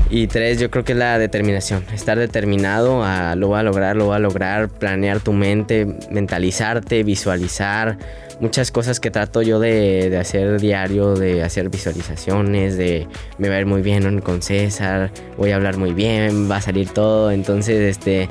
Y 0.09 0.27
tres, 0.27 0.59
yo 0.59 0.71
creo 0.71 0.83
que 0.85 0.93
es 0.93 0.97
la 0.97 1.19
determinación. 1.19 1.83
Estar 1.93 2.17
determinado 2.17 3.03
a 3.03 3.35
lo 3.35 3.49
va 3.49 3.59
a 3.59 3.63
lograr, 3.63 3.95
lo 3.97 4.07
va 4.07 4.15
a 4.15 4.19
lograr, 4.19 4.69
planear 4.69 5.19
tu 5.19 5.33
mente, 5.33 5.85
mentalizarte, 6.09 7.03
visualizar. 7.03 7.97
Muchas 8.39 8.71
cosas 8.71 8.99
que 8.99 9.11
trato 9.11 9.41
yo 9.41 9.59
de, 9.59 10.09
de 10.09 10.17
hacer 10.17 10.61
diario, 10.61 11.15
de 11.15 11.43
hacer 11.43 11.69
visualizaciones, 11.69 12.77
de 12.77 13.07
me 13.37 13.49
va 13.49 13.55
a 13.55 13.59
ir 13.59 13.65
muy 13.65 13.81
bien 13.81 14.21
con 14.21 14.41
César, 14.41 15.11
voy 15.37 15.51
a 15.51 15.55
hablar 15.55 15.77
muy 15.77 15.91
bien, 15.93 16.49
va 16.49 16.57
a 16.57 16.61
salir 16.61 16.89
todo. 16.91 17.31
Entonces, 17.31 17.79
este 17.97 18.29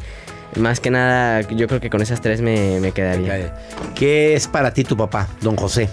Más 0.57 0.81
que 0.81 0.91
nada, 0.91 1.43
yo 1.43 1.67
creo 1.67 1.81
que 1.81 1.91
con 1.91 2.01
esas 2.03 2.21
tres 2.21 2.41
me, 2.41 2.81
me 2.81 2.93
quedaría. 2.93 3.55
¿Qué 3.95 4.35
es 4.35 4.49
para 4.49 4.73
ti 4.73 4.85
tu 4.85 4.97
papá, 4.97 5.29
don 5.41 5.57
José? 5.57 5.89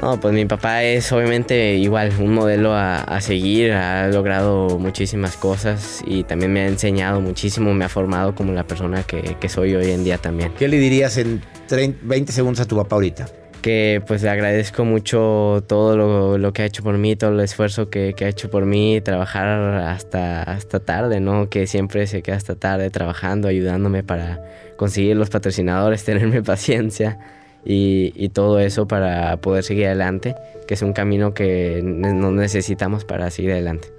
No, 0.00 0.18
pues 0.18 0.32
mi 0.32 0.46
papá 0.46 0.82
es 0.84 1.12
obviamente 1.12 1.74
igual 1.74 2.12
un 2.18 2.32
modelo 2.32 2.72
a, 2.72 3.02
a, 3.02 3.20
seguir, 3.20 3.72
ha 3.72 4.08
logrado 4.08 4.78
muchísimas 4.78 5.36
cosas 5.36 6.02
y 6.06 6.24
también 6.24 6.52
me 6.52 6.60
ha 6.60 6.66
enseñado 6.66 7.20
muchísimo, 7.20 7.74
me 7.74 7.84
ha 7.84 7.88
formado 7.90 8.34
como 8.34 8.52
la 8.52 8.64
persona 8.64 9.02
que, 9.02 9.36
que 9.38 9.48
soy 9.48 9.74
hoy 9.74 9.90
en 9.90 10.04
día 10.04 10.18
también. 10.18 10.52
¿Qué 10.58 10.68
le 10.68 10.78
dirías 10.78 11.18
en 11.18 11.42
30, 11.68 12.00
20 12.04 12.32
segundos 12.32 12.60
a 12.60 12.64
tu 12.64 12.76
papá 12.76 12.96
ahorita? 12.96 13.26
Que 13.62 14.02
pues 14.06 14.22
le 14.22 14.30
agradezco 14.30 14.84
mucho 14.84 15.62
todo 15.68 15.96
lo, 15.96 16.36
lo, 16.36 16.52
que 16.52 16.62
ha 16.62 16.64
hecho 16.64 16.82
por 16.82 16.98
mí, 16.98 17.14
todo 17.14 17.30
el 17.30 17.40
esfuerzo 17.40 17.90
que, 17.90 18.12
que, 18.14 18.24
ha 18.24 18.28
hecho 18.28 18.50
por 18.50 18.66
mí, 18.66 19.00
trabajar 19.00 19.46
hasta, 19.46 20.42
hasta 20.42 20.80
tarde, 20.80 21.20
¿no? 21.20 21.48
Que 21.48 21.68
siempre 21.68 22.06
se 22.08 22.22
queda 22.22 22.36
hasta 22.36 22.56
tarde 22.56 22.90
trabajando, 22.90 23.46
ayudándome 23.46 24.02
para 24.02 24.42
conseguir 24.76 25.16
los 25.16 25.30
patrocinadores, 25.30 26.04
tenerme 26.04 26.42
paciencia. 26.42 27.18
Y, 27.64 28.12
y, 28.16 28.30
todo 28.30 28.58
eso 28.58 28.88
para 28.88 29.36
poder 29.36 29.62
seguir 29.62 29.86
adelante, 29.86 30.34
que 30.66 30.74
es 30.74 30.82
un 30.82 30.92
camino 30.92 31.32
que 31.32 31.80
nos 31.84 32.32
necesitamos 32.32 33.04
para 33.04 33.30
seguir 33.30 33.52
adelante. 33.52 33.92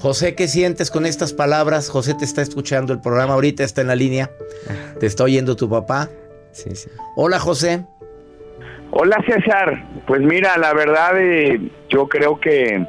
José, 0.00 0.36
¿qué 0.36 0.46
sientes 0.46 0.90
con 0.90 1.06
estas 1.06 1.32
palabras? 1.32 1.88
José 1.88 2.14
te 2.14 2.24
está 2.24 2.40
escuchando 2.40 2.92
el 2.92 3.00
programa 3.00 3.34
ahorita, 3.34 3.64
está 3.64 3.80
en 3.80 3.88
la 3.88 3.96
línea. 3.96 4.30
Te 5.00 5.06
está 5.06 5.24
oyendo 5.24 5.56
tu 5.56 5.68
papá. 5.68 6.08
Sí, 6.52 6.70
sí. 6.74 6.88
Hola, 7.16 7.40
José. 7.40 7.84
Hola, 8.90 9.22
César. 9.26 9.84
Pues 10.06 10.22
mira, 10.22 10.56
la 10.56 10.72
verdad, 10.72 11.20
eh, 11.20 11.60
yo 11.88 12.08
creo 12.08 12.40
que, 12.40 12.84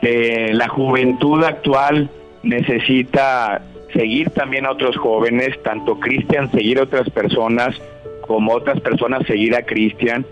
la 0.00 0.68
juventud 0.68 1.42
actual 1.42 2.08
necesita 2.44 3.60
seguir 3.92 4.30
también 4.30 4.64
a 4.64 4.70
otros 4.70 4.96
jóvenes, 4.96 5.60
tanto 5.64 5.98
Cristian, 5.98 6.52
seguir 6.52 6.78
a 6.78 6.84
otras 6.84 7.10
personas 7.10 7.74
como 8.28 8.52
otras 8.52 8.80
personas 8.80 9.26
seguir 9.26 9.56
a 9.56 9.62
Cristian 9.62 10.24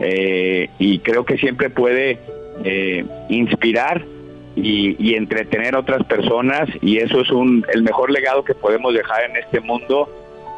eh, 0.00 0.70
y 0.78 1.00
creo 1.00 1.24
que 1.24 1.36
siempre 1.36 1.68
puede 1.68 2.18
eh, 2.64 3.04
inspirar 3.28 4.02
y, 4.56 4.96
y, 4.98 5.16
entretener 5.16 5.74
a 5.74 5.80
otras 5.80 6.04
personas 6.04 6.68
y 6.80 6.98
eso 6.98 7.20
es 7.20 7.30
un, 7.30 7.66
el 7.74 7.82
mejor 7.82 8.10
legado 8.10 8.42
que 8.42 8.54
podemos 8.54 8.94
dejar 8.94 9.24
en 9.24 9.36
este 9.36 9.60
mundo. 9.60 10.08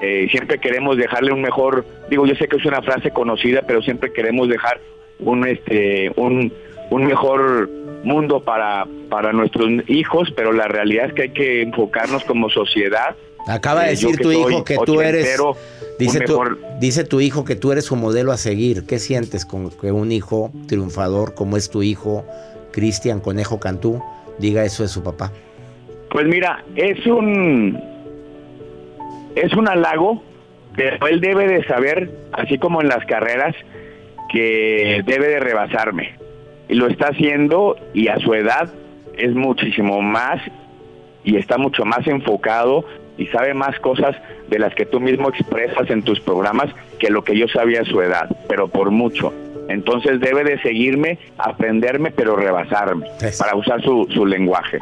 Eh, 0.02 0.26
siempre 0.32 0.58
queremos 0.58 0.96
dejarle 0.96 1.32
un 1.32 1.40
mejor, 1.40 1.86
digo, 2.10 2.26
yo 2.26 2.34
sé 2.34 2.48
que 2.48 2.56
es 2.56 2.64
una 2.66 2.82
frase 2.82 3.12
conocida, 3.12 3.62
pero 3.64 3.80
siempre 3.82 4.12
queremos 4.12 4.48
dejar 4.48 4.80
un, 5.20 5.46
este, 5.46 6.10
un, 6.16 6.52
un 6.90 7.04
mejor 7.04 7.70
mundo 8.02 8.42
para, 8.42 8.84
para 9.08 9.32
nuestros 9.32 9.70
hijos, 9.86 10.32
pero 10.34 10.52
la 10.52 10.66
realidad 10.66 11.06
es 11.06 11.12
que 11.12 11.22
hay 11.22 11.30
que 11.30 11.62
enfocarnos 11.62 12.24
como 12.24 12.50
sociedad. 12.50 13.14
Acaba 13.46 13.84
de 13.84 13.90
decir 13.90 14.16
tu 14.16 14.32
hijo 14.32 14.64
que 14.64 14.76
tú 14.84 15.00
eres... 15.00 15.40
Dice 15.98 16.20
tu, 16.20 16.40
dice 16.80 17.04
tu, 17.04 17.20
hijo 17.20 17.44
que 17.44 17.54
tú 17.54 17.70
eres 17.70 17.84
su 17.84 17.94
modelo 17.94 18.32
a 18.32 18.36
seguir. 18.36 18.86
¿Qué 18.86 18.98
sientes 18.98 19.44
con 19.44 19.70
que 19.70 19.92
un 19.92 20.10
hijo 20.10 20.50
triunfador 20.66 21.34
como 21.34 21.56
es 21.56 21.70
tu 21.70 21.84
hijo, 21.84 22.24
Cristian 22.72 23.20
Conejo 23.20 23.60
Cantú, 23.60 24.02
diga 24.38 24.64
eso 24.64 24.82
de 24.82 24.88
su 24.88 25.04
papá? 25.04 25.30
Pues 26.10 26.26
mira, 26.26 26.64
es 26.74 27.06
un 27.06 27.91
es 29.36 29.52
un 29.54 29.68
halago, 29.68 30.22
pero 30.76 31.06
él 31.06 31.20
debe 31.20 31.46
de 31.46 31.64
saber, 31.64 32.10
así 32.32 32.58
como 32.58 32.80
en 32.80 32.88
las 32.88 33.04
carreras, 33.06 33.54
que 34.30 35.02
debe 35.04 35.28
de 35.28 35.40
rebasarme. 35.40 36.14
Y 36.68 36.74
lo 36.74 36.86
está 36.86 37.08
haciendo 37.08 37.76
y 37.92 38.08
a 38.08 38.18
su 38.18 38.34
edad 38.34 38.72
es 39.16 39.34
muchísimo 39.34 40.00
más 40.00 40.40
y 41.24 41.36
está 41.36 41.58
mucho 41.58 41.84
más 41.84 42.06
enfocado 42.06 42.84
y 43.18 43.26
sabe 43.26 43.52
más 43.52 43.78
cosas 43.80 44.16
de 44.48 44.58
las 44.58 44.74
que 44.74 44.86
tú 44.86 45.00
mismo 45.00 45.28
expresas 45.28 45.90
en 45.90 46.02
tus 46.02 46.20
programas 46.20 46.70
que 46.98 47.10
lo 47.10 47.22
que 47.22 47.36
yo 47.36 47.46
sabía 47.48 47.82
a 47.82 47.84
su 47.84 48.00
edad, 48.00 48.28
pero 48.48 48.68
por 48.68 48.90
mucho. 48.90 49.32
Entonces 49.68 50.20
debe 50.20 50.44
de 50.44 50.60
seguirme, 50.60 51.18
aprenderme, 51.38 52.10
pero 52.10 52.36
rebasarme 52.36 53.06
para 53.38 53.54
usar 53.54 53.82
su, 53.82 54.06
su 54.12 54.26
lenguaje. 54.26 54.78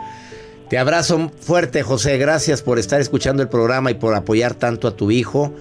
Te 0.71 0.79
abrazo 0.79 1.33
fuerte, 1.41 1.83
José. 1.83 2.17
Gracias 2.17 2.63
por 2.63 2.79
estar 2.79 3.01
escuchando 3.01 3.43
el 3.43 3.49
programa 3.49 3.91
y 3.91 3.95
por 3.95 4.15
apoyar 4.15 4.55
tanto 4.55 4.87
a 4.87 4.95
tu 4.95 5.11
hijo, 5.11 5.53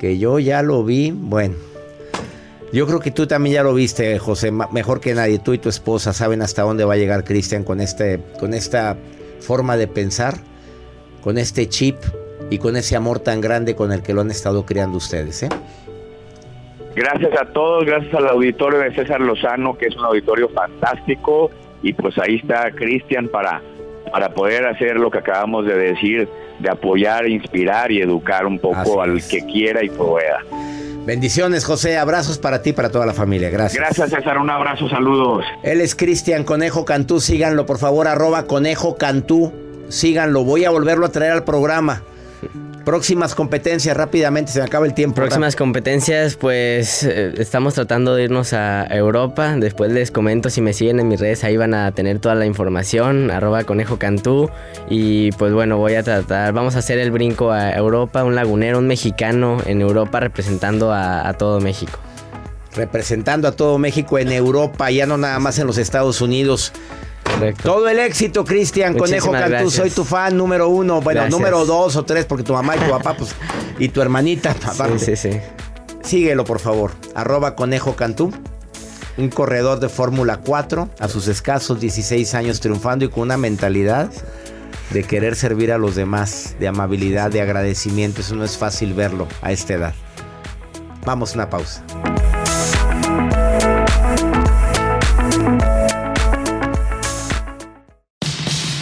que 0.00 0.18
yo 0.18 0.40
ya 0.40 0.62
lo 0.62 0.82
vi. 0.82 1.12
Bueno, 1.14 1.54
yo 2.72 2.84
creo 2.88 2.98
que 2.98 3.12
tú 3.12 3.28
también 3.28 3.54
ya 3.54 3.62
lo 3.62 3.72
viste, 3.72 4.18
José, 4.18 4.50
mejor 4.50 5.00
que 5.00 5.14
nadie. 5.14 5.38
Tú 5.38 5.52
y 5.52 5.58
tu 5.58 5.68
esposa 5.68 6.12
saben 6.12 6.42
hasta 6.42 6.62
dónde 6.62 6.84
va 6.84 6.94
a 6.94 6.96
llegar 6.96 7.22
Cristian 7.22 7.62
con, 7.62 7.80
este, 7.80 8.18
con 8.40 8.52
esta 8.52 8.96
forma 9.38 9.76
de 9.76 9.86
pensar, 9.86 10.34
con 11.22 11.38
este 11.38 11.68
chip 11.68 11.94
y 12.50 12.58
con 12.58 12.74
ese 12.74 12.96
amor 12.96 13.20
tan 13.20 13.40
grande 13.40 13.76
con 13.76 13.92
el 13.92 14.02
que 14.02 14.12
lo 14.12 14.22
han 14.22 14.32
estado 14.32 14.66
criando 14.66 14.96
ustedes. 14.96 15.44
¿eh? 15.44 15.50
Gracias 16.96 17.30
a 17.40 17.44
todos, 17.52 17.84
gracias 17.84 18.12
al 18.12 18.26
auditorio 18.26 18.80
de 18.80 18.92
César 18.92 19.20
Lozano, 19.20 19.78
que 19.78 19.86
es 19.86 19.94
un 19.94 20.04
auditorio 20.04 20.48
fantástico, 20.48 21.48
y 21.80 21.92
pues 21.92 22.18
ahí 22.18 22.40
está 22.42 22.72
Cristian 22.72 23.28
para, 23.28 23.62
para 24.10 24.30
poder 24.30 24.66
hacer 24.66 24.96
lo 24.96 25.10
que 25.10 25.18
acabamos 25.18 25.66
de 25.66 25.76
decir, 25.76 26.28
de 26.58 26.70
apoyar, 26.70 27.28
inspirar 27.28 27.90
y 27.92 28.00
educar 28.00 28.46
un 28.46 28.58
poco 28.58 29.02
al 29.02 29.22
que 29.26 29.44
quiera 29.46 29.84
y 29.84 29.90
pueda. 29.90 30.40
Bendiciones, 31.08 31.64
José. 31.64 31.96
Abrazos 31.96 32.36
para 32.36 32.60
ti 32.60 32.70
y 32.70 32.72
para 32.74 32.90
toda 32.90 33.06
la 33.06 33.14
familia. 33.14 33.48
Gracias. 33.48 33.82
Gracias, 33.82 34.10
César. 34.10 34.36
Un 34.36 34.50
abrazo, 34.50 34.90
saludos. 34.90 35.42
Él 35.62 35.80
es 35.80 35.94
Cristian 35.94 36.44
Conejo 36.44 36.84
Cantú. 36.84 37.20
Síganlo, 37.20 37.64
por 37.64 37.78
favor, 37.78 38.06
arroba 38.06 38.42
Conejo 38.44 38.98
Cantú. 38.98 39.50
Síganlo. 39.88 40.44
Voy 40.44 40.66
a 40.66 40.70
volverlo 40.70 41.06
a 41.06 41.08
traer 41.08 41.32
al 41.32 41.44
programa. 41.44 42.02
Próximas 42.88 43.34
competencias, 43.34 43.94
rápidamente, 43.94 44.50
se 44.50 44.60
me 44.60 44.64
acaba 44.64 44.86
el 44.86 44.94
tiempo. 44.94 45.16
Próximas 45.16 45.52
rápido. 45.52 45.66
competencias, 45.66 46.36
pues 46.36 47.02
eh, 47.02 47.34
estamos 47.36 47.74
tratando 47.74 48.14
de 48.14 48.24
irnos 48.24 48.54
a 48.54 48.86
Europa. 48.86 49.54
Después 49.58 49.92
les 49.92 50.10
comento 50.10 50.48
si 50.48 50.62
me 50.62 50.72
siguen 50.72 50.98
en 50.98 51.06
mis 51.06 51.20
redes, 51.20 51.44
ahí 51.44 51.58
van 51.58 51.74
a 51.74 51.92
tener 51.92 52.18
toda 52.18 52.34
la 52.34 52.46
información, 52.46 53.30
arroba 53.30 53.64
conejo 53.64 53.98
cantú. 53.98 54.48
Y 54.88 55.32
pues 55.32 55.52
bueno, 55.52 55.76
voy 55.76 55.96
a 55.96 56.02
tratar, 56.02 56.54
vamos 56.54 56.76
a 56.76 56.78
hacer 56.78 56.98
el 56.98 57.10
brinco 57.10 57.52
a 57.52 57.72
Europa, 57.72 58.24
un 58.24 58.34
lagunero, 58.34 58.78
un 58.78 58.86
mexicano 58.86 59.58
en 59.66 59.82
Europa 59.82 60.20
representando 60.20 60.90
a, 60.90 61.28
a 61.28 61.34
todo 61.34 61.60
México. 61.60 61.98
Representando 62.74 63.48
a 63.48 63.52
todo 63.52 63.76
México 63.76 64.18
en 64.18 64.32
Europa, 64.32 64.90
ya 64.90 65.04
no 65.04 65.18
nada 65.18 65.38
más 65.40 65.58
en 65.58 65.66
los 65.66 65.76
Estados 65.76 66.22
Unidos. 66.22 66.72
Correcto. 67.22 67.62
Todo 67.62 67.88
el 67.88 67.98
éxito, 67.98 68.44
Cristian 68.44 68.96
Conejo 68.96 69.30
Cantú. 69.30 69.48
Gracias. 69.50 69.72
Soy 69.74 69.90
tu 69.90 70.04
fan 70.04 70.36
número 70.36 70.68
uno. 70.68 71.00
Bueno, 71.00 71.20
gracias. 71.20 71.38
número 71.38 71.64
dos 71.64 71.96
o 71.96 72.04
tres, 72.04 72.24
porque 72.24 72.44
tu 72.44 72.52
mamá 72.52 72.76
y 72.76 72.80
tu 72.80 72.90
papá, 72.90 73.14
pues, 73.14 73.34
y 73.78 73.88
tu 73.88 74.00
hermanita. 74.00 74.54
Aparte. 74.64 74.98
Sí, 74.98 75.16
sí, 75.16 75.30
sí. 75.32 75.40
Síguelo, 76.02 76.44
por 76.44 76.58
favor. 76.58 76.92
Arroba 77.14 77.54
Conejo 77.54 77.94
Cantú. 77.96 78.32
Un 79.16 79.30
corredor 79.30 79.80
de 79.80 79.88
Fórmula 79.88 80.38
4 80.38 80.90
a 81.00 81.08
sus 81.08 81.26
escasos 81.26 81.80
16 81.80 82.34
años 82.34 82.60
triunfando 82.60 83.04
y 83.04 83.08
con 83.08 83.24
una 83.24 83.36
mentalidad 83.36 84.10
de 84.90 85.02
querer 85.02 85.36
servir 85.36 85.72
a 85.72 85.78
los 85.78 85.96
demás, 85.96 86.54
de 86.60 86.68
amabilidad, 86.68 87.30
de 87.30 87.40
agradecimiento. 87.40 88.20
Eso 88.20 88.36
no 88.36 88.44
es 88.44 88.56
fácil 88.56 88.94
verlo 88.94 89.26
a 89.42 89.52
esta 89.52 89.74
edad. 89.74 89.94
Vamos 91.04 91.32
a 91.32 91.34
una 91.34 91.50
pausa. 91.50 91.82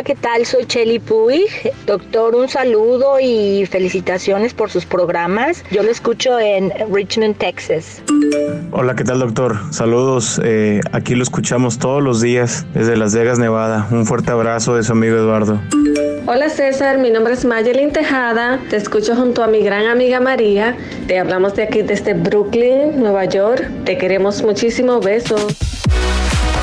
Hola, 0.00 0.06
¿qué 0.06 0.14
tal? 0.14 0.46
Soy 0.46 0.64
Cheli 0.64 0.98
Puig. 0.98 1.50
Doctor, 1.84 2.34
un 2.34 2.48
saludo 2.48 3.20
y 3.20 3.66
felicitaciones 3.66 4.54
por 4.54 4.70
sus 4.70 4.86
programas. 4.86 5.62
Yo 5.70 5.82
lo 5.82 5.90
escucho 5.90 6.40
en 6.40 6.72
Richmond, 6.90 7.36
Texas. 7.36 8.02
Hola, 8.70 8.94
¿qué 8.94 9.04
tal, 9.04 9.18
doctor? 9.18 9.58
Saludos. 9.74 10.40
Eh, 10.42 10.80
aquí 10.92 11.14
lo 11.14 11.22
escuchamos 11.22 11.78
todos 11.78 12.02
los 12.02 12.22
días 12.22 12.64
desde 12.72 12.96
Las 12.96 13.14
Vegas, 13.14 13.38
Nevada. 13.38 13.88
Un 13.90 14.06
fuerte 14.06 14.30
abrazo 14.30 14.74
de 14.74 14.84
su 14.84 14.92
amigo 14.92 15.16
Eduardo. 15.16 15.60
Hola 16.26 16.48
César, 16.48 16.96
mi 16.96 17.10
nombre 17.10 17.34
es 17.34 17.44
Mayelin 17.44 17.92
Tejada, 17.92 18.58
te 18.70 18.76
escucho 18.76 19.14
junto 19.16 19.42
a 19.42 19.48
mi 19.48 19.60
gran 19.62 19.86
amiga 19.86 20.20
María, 20.20 20.76
te 21.08 21.18
hablamos 21.18 21.56
de 21.56 21.64
aquí 21.64 21.82
desde 21.82 22.14
Brooklyn, 22.14 23.00
Nueva 23.00 23.24
York, 23.24 23.68
te 23.84 23.98
queremos 23.98 24.42
muchísimo, 24.42 25.00
besos. 25.00 25.79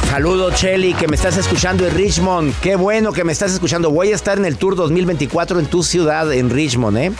Saludos, 0.09 0.55
Chelly, 0.55 0.93
que 0.93 1.07
me 1.07 1.17
estás 1.17 1.35
escuchando 1.37 1.85
en 1.85 1.93
Richmond. 1.93 2.55
Qué 2.61 2.77
bueno 2.77 3.11
que 3.11 3.25
me 3.25 3.33
estás 3.33 3.51
escuchando. 3.51 3.91
Voy 3.91 4.13
a 4.13 4.15
estar 4.15 4.37
en 4.37 4.45
el 4.45 4.57
Tour 4.57 4.77
2024 4.77 5.59
en 5.59 5.65
tu 5.65 5.83
ciudad, 5.83 6.31
en 6.31 6.49
Richmond, 6.49 6.97
¿eh? 6.97 7.11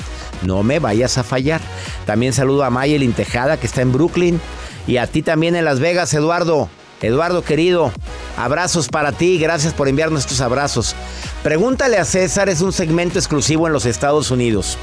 No 0.42 0.64
me 0.64 0.80
vayas 0.80 1.18
a 1.18 1.24
fallar. 1.24 1.60
También 2.06 2.32
saludo 2.32 2.64
a 2.64 2.70
Mayelin 2.70 3.12
Tejada, 3.12 3.58
que 3.58 3.68
está 3.68 3.82
en 3.82 3.92
Brooklyn. 3.92 4.40
Y 4.88 4.98
a 4.98 5.06
ti 5.06 5.22
también 5.22 5.58
en 5.58 5.66
Las 5.66 5.82
Vegas, 5.82 6.14
Eduardo. 6.14 6.70
Eduardo, 7.02 7.44
querido, 7.44 7.92
abrazos 8.38 8.88
para 8.88 9.12
ti. 9.12 9.38
Gracias 9.38 9.74
por 9.74 9.90
enviarnos 9.90 10.22
estos 10.22 10.40
abrazos. 10.40 10.96
Pregúntale 11.44 11.98
a 11.98 12.06
César 12.06 12.48
es 12.48 12.62
un 12.62 12.72
segmento 12.72 13.20
exclusivo 13.20 13.68
en 13.68 13.74
los 13.74 13.86
Estados 13.86 14.32
Unidos. 14.32 14.78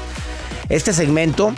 Este 0.69 0.93
segmento, 0.93 1.53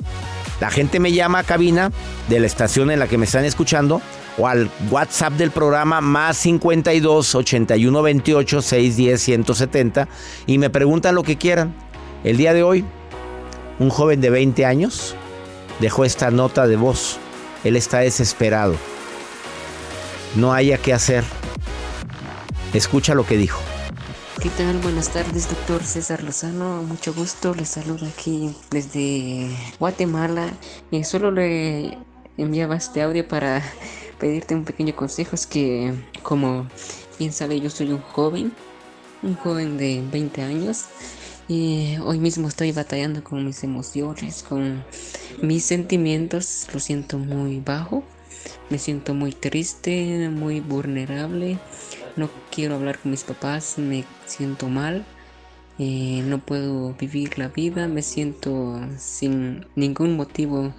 la 0.62 0.72
gente 0.72 1.00
me 1.02 1.12
llama 1.12 1.40
a 1.40 1.44
cabina 1.44 1.92
de 2.30 2.40
la 2.40 2.48
estación 2.48 2.90
en 2.90 3.00
la 3.00 3.08
que 3.08 3.18
me 3.18 3.26
están 3.26 3.44
escuchando 3.44 4.02
o 4.38 4.48
al 4.48 4.70
WhatsApp 4.92 5.34
del 5.34 5.52
programa 5.52 6.02
más 6.02 6.38
52 6.38 7.36
81 7.36 8.02
28 8.02 8.62
610 8.62 9.22
170 9.22 10.08
y 10.46 10.58
me 10.58 10.70
preguntan 10.70 11.16
lo 11.16 11.24
que 11.24 11.38
quieran. 11.38 11.74
El 12.24 12.38
día 12.38 12.54
de 12.54 12.64
hoy, 12.64 12.86
un 13.80 13.90
joven 13.90 14.22
de 14.22 14.30
20 14.30 14.66
años 14.66 15.16
dejó 15.80 16.06
esta 16.06 16.32
nota 16.32 16.68
de 16.68 16.76
voz. 16.76 17.18
Él 17.64 17.76
está 17.76 18.00
desesperado. 18.00 18.76
No 20.36 20.54
haya 20.54 20.78
qué 20.78 20.94
hacer. 20.94 21.24
Escucha 22.74 23.16
lo 23.16 23.26
que 23.26 23.38
dijo. 23.38 23.60
¿Qué 24.42 24.50
tal? 24.50 24.78
Buenas 24.80 25.10
tardes, 25.10 25.50
doctor 25.50 25.84
César 25.84 26.24
Lozano. 26.24 26.84
Mucho 26.84 27.14
gusto. 27.14 27.56
Les 27.56 27.70
saludo 27.70 28.06
aquí 28.06 28.56
desde 28.70 29.50
Guatemala. 29.80 30.52
Y 30.92 31.04
solo 31.04 31.32
le 31.32 31.98
enviaba 32.38 32.76
este 32.76 33.02
audio 33.02 33.28
para 33.28 33.64
pedirte 34.20 34.56
un 34.56 34.66
pequeño 34.66 34.96
consejo. 34.96 35.36
Es 35.36 35.48
que, 35.48 35.94
como 36.24 36.68
bien 37.20 37.34
sabe, 37.34 37.60
yo 37.60 37.70
soy 37.70 37.92
un 37.92 38.02
joven, 38.02 38.52
un 39.24 39.36
joven 39.36 39.78
de 39.78 40.04
20 40.12 40.42
años. 40.42 40.86
Y 41.48 41.98
hoy 42.04 42.20
mismo 42.20 42.48
estoy 42.50 42.74
batallando 42.74 43.24
con 43.24 43.46
mis 43.46 43.64
emociones, 43.64 44.44
con 44.44 44.84
mis 45.42 45.64
sentimientos. 45.64 46.68
Lo 46.74 46.80
siento 46.80 47.18
muy 47.18 47.60
bajo. 47.60 48.04
Me 48.70 48.78
siento 48.80 49.14
muy 49.14 49.32
triste, 49.32 50.30
muy 50.30 50.60
vulnerable. 50.60 51.58
No 52.16 52.30
quiero 52.52 52.76
hablar 52.76 53.00
con 53.00 53.12
mis 53.12 53.24
papás, 53.24 53.78
me 53.78 54.04
siento 54.26 54.68
mal. 54.68 55.06
Eh, 55.80 56.24
no 56.26 56.40
puedo 56.40 56.94
vivir 56.96 57.38
la 57.38 57.50
vida, 57.50 57.88
me 57.88 58.02
siento 58.02 58.80
sin 58.98 59.68
ningún 59.76 60.18
motivo 60.18 60.74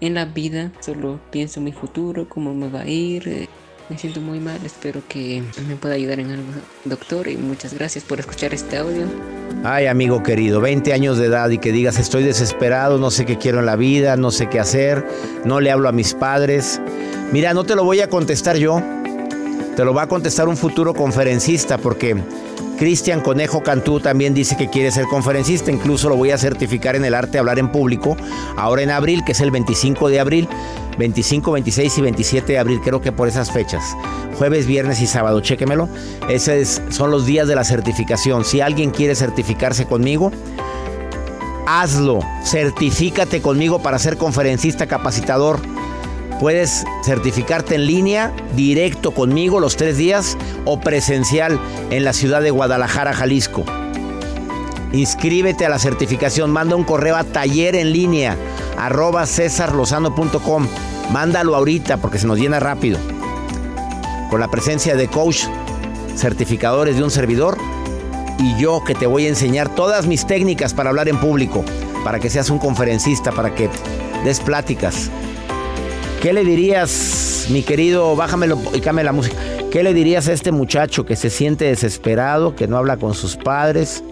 en 0.00 0.14
la 0.14 0.24
vida. 0.26 0.72
Solo 0.80 1.20
pienso 1.30 1.60
en 1.60 1.64
mi 1.64 1.72
futuro, 1.72 2.28
cómo 2.28 2.54
me 2.54 2.68
va 2.68 2.82
a 2.82 2.88
ir. 2.88 3.28
eh, 3.28 3.48
Me 3.90 3.98
siento 3.98 4.20
muy 4.22 4.40
mal, 4.40 4.58
espero 4.64 5.02
que 5.08 5.42
me 5.68 5.76
pueda 5.76 5.94
ayudar 5.94 6.18
en 6.18 6.30
algo, 6.30 6.44
doctor. 6.86 7.28
Y 7.28 7.36
muchas 7.36 7.74
gracias 7.74 8.02
por 8.02 8.18
escuchar 8.18 8.54
este 8.54 8.78
audio. 8.78 9.04
Ay, 9.62 9.86
amigo 9.86 10.22
querido, 10.22 10.60
20 10.60 10.92
años 10.94 11.18
de 11.18 11.26
edad 11.26 11.50
y 11.50 11.58
que 11.58 11.70
digas 11.70 11.98
estoy 11.98 12.22
desesperado, 12.22 12.98
no 12.98 13.10
sé 13.10 13.24
qué 13.26 13.36
quiero 13.38 13.60
en 13.60 13.66
la 13.66 13.76
vida, 13.76 14.16
no 14.16 14.30
sé 14.30 14.48
qué 14.48 14.58
hacer, 14.58 15.06
no 15.44 15.60
le 15.60 15.70
hablo 15.70 15.88
a 15.88 15.92
mis 15.92 16.14
padres. 16.14 16.80
Mira, 17.32 17.52
no 17.54 17.64
te 17.64 17.74
lo 17.74 17.84
voy 17.84 18.00
a 18.00 18.08
contestar 18.08 18.56
yo, 18.56 18.82
te 19.76 19.84
lo 19.84 19.92
va 19.94 20.02
a 20.02 20.08
contestar 20.08 20.48
un 20.48 20.56
futuro 20.56 20.94
conferencista 20.94 21.78
porque 21.78 22.16
Cristian 22.78 23.20
Conejo 23.20 23.62
Cantú 23.62 24.00
también 24.00 24.34
dice 24.34 24.56
que 24.56 24.68
quiere 24.68 24.90
ser 24.90 25.04
conferencista, 25.04 25.70
incluso 25.70 26.08
lo 26.08 26.16
voy 26.16 26.32
a 26.32 26.38
certificar 26.38 26.96
en 26.96 27.04
el 27.04 27.14
arte 27.14 27.32
de 27.32 27.38
hablar 27.38 27.58
en 27.58 27.70
público, 27.70 28.16
ahora 28.56 28.82
en 28.82 28.90
abril, 28.90 29.22
que 29.24 29.32
es 29.32 29.40
el 29.40 29.50
25 29.50 30.08
de 30.08 30.20
abril, 30.20 30.48
25, 30.98 31.52
26 31.52 31.98
y 31.98 32.00
27 32.00 32.52
de 32.52 32.58
abril, 32.58 32.80
creo 32.82 33.00
que 33.00 33.12
por 33.12 33.28
esas 33.28 33.50
fechas, 33.52 33.96
jueves, 34.36 34.66
viernes 34.66 35.00
y 35.00 35.06
sábado, 35.06 35.40
chéquemelo, 35.40 35.88
esos 36.28 36.82
son 36.90 37.10
los 37.10 37.26
días 37.26 37.46
de 37.46 37.54
la 37.54 37.64
certificación, 37.64 38.44
si 38.44 38.60
alguien 38.60 38.90
quiere 38.90 39.14
certificarse 39.14 39.86
conmigo, 39.86 40.32
hazlo, 41.66 42.20
certifícate 42.44 43.40
conmigo 43.40 43.80
para 43.80 43.98
ser 43.98 44.16
conferencista 44.16 44.86
capacitador. 44.86 45.73
Puedes 46.40 46.84
certificarte 47.04 47.76
en 47.76 47.86
línea, 47.86 48.32
directo 48.54 49.12
conmigo 49.12 49.60
los 49.60 49.76
tres 49.76 49.96
días 49.96 50.36
o 50.64 50.80
presencial 50.80 51.60
en 51.90 52.04
la 52.04 52.12
ciudad 52.12 52.42
de 52.42 52.50
Guadalajara, 52.50 53.12
Jalisco. 53.12 53.64
Inscríbete 54.92 55.64
a 55.66 55.68
la 55.68 55.78
certificación, 55.78 56.50
manda 56.50 56.76
un 56.76 56.84
correo 56.84 57.16
a 57.16 57.24
taller 57.24 57.74
en 57.76 57.92
línea 57.92 58.36
arroba 58.78 59.26
cesarlozano.com. 59.26 60.66
Mándalo 61.12 61.54
ahorita 61.54 61.98
porque 61.98 62.18
se 62.18 62.26
nos 62.26 62.38
llena 62.38 62.60
rápido. 62.60 62.98
Con 64.30 64.40
la 64.40 64.48
presencia 64.48 64.96
de 64.96 65.08
coach, 65.08 65.44
certificadores 66.16 66.96
de 66.96 67.04
un 67.04 67.10
servidor 67.10 67.58
y 68.38 68.56
yo 68.56 68.82
que 68.84 68.94
te 68.94 69.06
voy 69.06 69.26
a 69.26 69.28
enseñar 69.28 69.68
todas 69.68 70.06
mis 70.06 70.26
técnicas 70.26 70.74
para 70.74 70.90
hablar 70.90 71.08
en 71.08 71.18
público, 71.18 71.64
para 72.04 72.18
que 72.18 72.30
seas 72.30 72.50
un 72.50 72.58
conferencista, 72.58 73.32
para 73.32 73.54
que 73.54 73.68
des 74.24 74.40
pláticas. 74.40 75.10
¿Qué 76.24 76.32
le 76.32 76.42
dirías, 76.42 77.48
mi 77.50 77.62
querido, 77.62 78.16
bájamelo 78.16 78.58
y 78.72 78.80
cámbiame 78.80 79.04
la 79.04 79.12
música? 79.12 79.36
¿Qué 79.70 79.82
le 79.82 79.92
dirías 79.92 80.26
a 80.26 80.32
este 80.32 80.52
muchacho 80.52 81.04
que 81.04 81.16
se 81.16 81.28
siente 81.28 81.66
desesperado, 81.66 82.56
que 82.56 82.66
no 82.66 82.78
habla 82.78 82.96
con 82.96 83.12
sus 83.12 83.36
padres? 83.36 84.02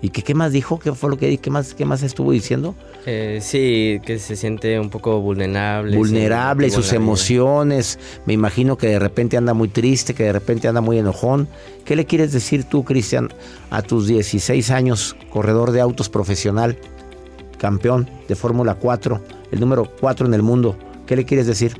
¿Y 0.00 0.10
que, 0.10 0.22
qué 0.22 0.34
más 0.34 0.52
dijo? 0.52 0.78
¿Qué 0.78 0.92
fue 0.92 1.10
lo 1.10 1.18
que 1.18 1.38
qué 1.38 1.50
más, 1.50 1.74
qué 1.74 1.84
más 1.84 2.04
estuvo 2.04 2.30
diciendo? 2.30 2.76
Eh, 3.04 3.40
sí, 3.42 4.00
que 4.06 4.20
se 4.20 4.36
siente 4.36 4.78
un 4.78 4.88
poco 4.88 5.20
vulnerable. 5.20 5.96
Vulnerable 5.96 6.68
y 6.68 6.70
sus 6.70 6.90
vida. 6.90 6.98
emociones. 6.98 7.98
Me 8.24 8.34
imagino 8.34 8.78
que 8.78 8.86
de 8.86 9.00
repente 9.00 9.36
anda 9.36 9.54
muy 9.54 9.66
triste, 9.66 10.14
que 10.14 10.22
de 10.22 10.32
repente 10.32 10.68
anda 10.68 10.82
muy 10.82 11.00
enojón. 11.00 11.48
¿Qué 11.84 11.96
le 11.96 12.06
quieres 12.06 12.30
decir 12.30 12.62
tú, 12.62 12.84
Cristian, 12.84 13.30
a 13.70 13.82
tus 13.82 14.06
16 14.06 14.70
años, 14.70 15.16
corredor 15.30 15.72
de 15.72 15.80
autos 15.80 16.08
profesional, 16.08 16.78
campeón 17.58 18.08
de 18.28 18.36
Fórmula 18.36 18.76
4, 18.76 19.20
el 19.52 19.60
número 19.60 19.90
4 20.00 20.26
en 20.26 20.34
el 20.34 20.42
mundo? 20.42 20.76
¿Qué 21.06 21.16
le 21.16 21.24
quieres 21.24 21.46
decir? 21.46 21.76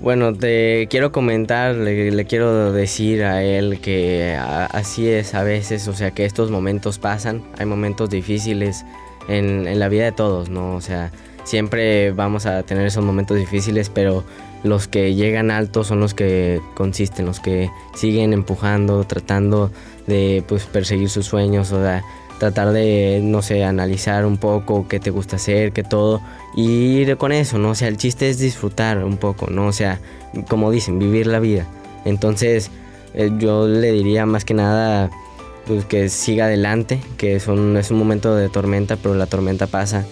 Bueno, 0.00 0.32
te 0.32 0.86
quiero 0.88 1.12
comentar, 1.12 1.74
le, 1.74 2.24
quiero 2.24 2.72
decir 2.72 3.22
a 3.22 3.42
él 3.42 3.80
que 3.82 4.34
así 4.34 5.08
es 5.08 5.34
a 5.34 5.42
veces, 5.42 5.88
o 5.88 5.92
sea, 5.92 6.12
que 6.12 6.24
estos 6.24 6.50
momentos 6.50 6.98
pasan, 6.98 7.42
hay 7.58 7.66
momentos 7.66 8.08
difíciles 8.08 8.84
en, 9.28 9.68
en 9.68 9.78
la 9.78 9.88
vida 9.88 10.04
de 10.04 10.12
todos, 10.12 10.48
¿no? 10.48 10.74
O 10.74 10.80
sea, 10.80 11.12
siempre 11.44 12.12
vamos 12.12 12.46
a 12.46 12.62
tener 12.62 12.86
esos 12.86 13.04
momentos 13.04 13.36
difíciles, 13.36 13.90
pero 13.90 14.24
los 14.62 14.88
que 14.88 15.14
llegan 15.14 15.50
altos 15.50 15.88
son 15.88 16.00
los 16.00 16.14
que 16.14 16.60
consisten, 16.74 17.26
los 17.26 17.40
que 17.40 17.70
siguen 17.94 18.32
empujando, 18.32 19.04
tratando 19.04 19.70
de 20.06 20.42
pues 20.46 20.64
perseguir 20.64 21.10
sus 21.10 21.26
sueños, 21.26 21.72
o 21.72 21.82
sea, 21.82 22.02
tratar 22.40 22.72
de, 22.72 23.20
no 23.22 23.42
sé, 23.42 23.62
analizar 23.64 24.24
un 24.26 24.38
poco 24.38 24.88
qué 24.88 24.98
te 24.98 25.10
gusta 25.10 25.36
hacer, 25.36 25.72
qué 25.72 25.84
todo, 25.84 26.20
y 26.56 26.68
ir 26.96 27.16
con 27.18 27.30
eso, 27.32 27.58
¿no? 27.58 27.70
O 27.70 27.74
sea, 27.76 27.86
el 27.86 27.98
chiste 27.98 28.30
es 28.30 28.38
disfrutar 28.38 29.04
un 29.04 29.18
poco, 29.18 29.48
¿no? 29.50 29.66
O 29.66 29.72
sea, 29.72 30.00
como 30.48 30.70
dicen, 30.72 30.98
vivir 30.98 31.26
la 31.26 31.38
vida. 31.38 31.66
Entonces, 32.06 32.70
eh, 33.14 33.30
yo 33.38 33.68
le 33.68 33.92
diría 33.92 34.24
más 34.24 34.44
que 34.46 34.54
nada, 34.54 35.10
pues 35.66 35.84
que 35.84 36.08
siga 36.08 36.46
adelante, 36.46 36.98
que 37.18 37.36
es 37.36 37.46
un, 37.46 37.76
es 37.76 37.90
un 37.90 37.98
momento 37.98 38.34
de 38.34 38.48
tormenta, 38.48 38.96
pero 38.96 39.14
la 39.14 39.26
tormenta 39.26 39.66
pasa, 39.66 40.06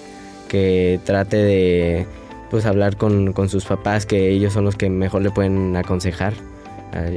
que 0.49 1.01
trate 1.05 1.39
de, 1.39 2.07
pues, 2.51 2.67
hablar 2.67 2.97
con, 2.97 3.33
con 3.33 3.49
sus 3.49 3.65
papás, 3.65 4.05
que 4.05 4.29
ellos 4.31 4.53
son 4.53 4.65
los 4.65 4.77
que 4.77 4.91
mejor 4.91 5.23
le 5.23 5.31
pueden 5.31 5.75
aconsejar. 5.77 6.35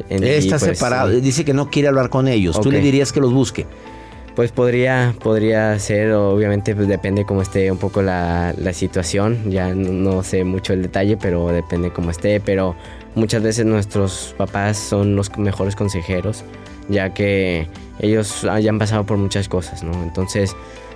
Y, 0.09 0.23
Está 0.23 0.57
pues, 0.57 0.77
separado, 0.77 1.11
sí. 1.11 1.21
dice 1.21 1.43
que 1.43 1.53
no 1.53 1.69
quiere 1.69 1.89
hablar 1.89 2.09
con 2.09 2.27
ellos. 2.29 2.55
Tú 2.61 2.69
Ok. 2.69 2.73
le 2.73 2.79
dirías 2.79 3.11
que 3.11 3.19
los 3.19 3.33
busque. 3.33 3.65
Pues 4.35 4.51
podría, 4.51 5.13
podría 5.21 5.77
ser, 5.79 6.13
obviamente 6.13 6.73
pues 6.73 6.87
depende 6.87 7.25
cómo 7.25 7.41
esté 7.41 7.69
un 7.71 7.77
poco 7.77 8.01
la, 8.01 8.53
la 8.57 8.71
situación, 8.71 9.51
ya 9.51 9.75
no, 9.75 9.91
no 9.91 10.23
sé 10.23 10.45
mucho 10.45 10.71
el 10.71 10.81
detalle, 10.83 11.17
pero 11.17 11.49
depende 11.49 11.91
cómo 11.91 12.11
esté, 12.11 12.39
pero 12.39 12.75
muchas 13.13 13.43
veces 13.43 13.65
nuestros 13.65 14.33
papás 14.37 14.77
son 14.77 15.15
los 15.15 15.37
mejores 15.37 15.75
consejeros, 15.75 16.45
ya 16.87 17.13
que 17.13 17.67
ellos 17.99 18.45
hayan 18.45 18.79
pasado 18.79 19.05
por 19.05 19.17
muchas 19.17 19.49
cosas, 19.49 19.83
¿no? 19.83 19.91
Entonces, 20.01 20.55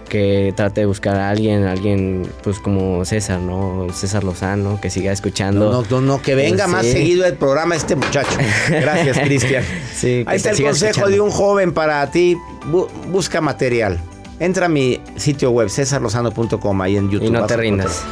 que 0.10 0.54
trate 0.56 0.82
de 0.82 0.86
buscar 0.88 1.16
a 1.16 1.30
alguien, 1.30 1.66
alguien 1.66 2.28
pues 2.44 2.60
como 2.60 3.04
César, 3.06 3.40
¿no? 3.40 3.88
César 3.94 4.24
Lozano, 4.24 4.80
que 4.80 4.90
siga 4.90 5.12
escuchando. 5.12 5.72
No, 5.72 5.84
no, 5.90 6.02
no, 6.02 6.22
que 6.22 6.36
venga 6.36 6.66
Sí. 6.66 6.72
más 6.72 6.86
seguido 6.86 7.26
el 7.26 7.34
programa 7.36 7.76
este 7.76 7.96
muchacho. 7.96 8.38
Gracias, 8.70 9.18
Cristian. 9.24 9.64
Sí, 9.96 10.24
Ahí 10.28 10.38
está 10.38 10.52
el 10.52 10.62
consejo 10.62 10.90
escuchando. 10.92 11.10
de 11.12 11.22
un 11.22 11.32
joven 11.32 11.74
para 11.74 12.10
ti. 12.12 12.38
Bu- 12.72 12.88
busca 13.12 13.42
material. 13.42 14.00
Entra 14.40 14.66
a 14.66 14.70
mi 14.70 15.02
sitio 15.16 15.52
web, 15.52 15.70
cesarlozano.com, 15.70 16.82
ahí 16.82 16.98
en 16.98 17.10
YouTube. 17.10 17.28
Y 17.28 17.32
no 17.32 17.46
te 17.46 17.58
rindas. 17.58 18.04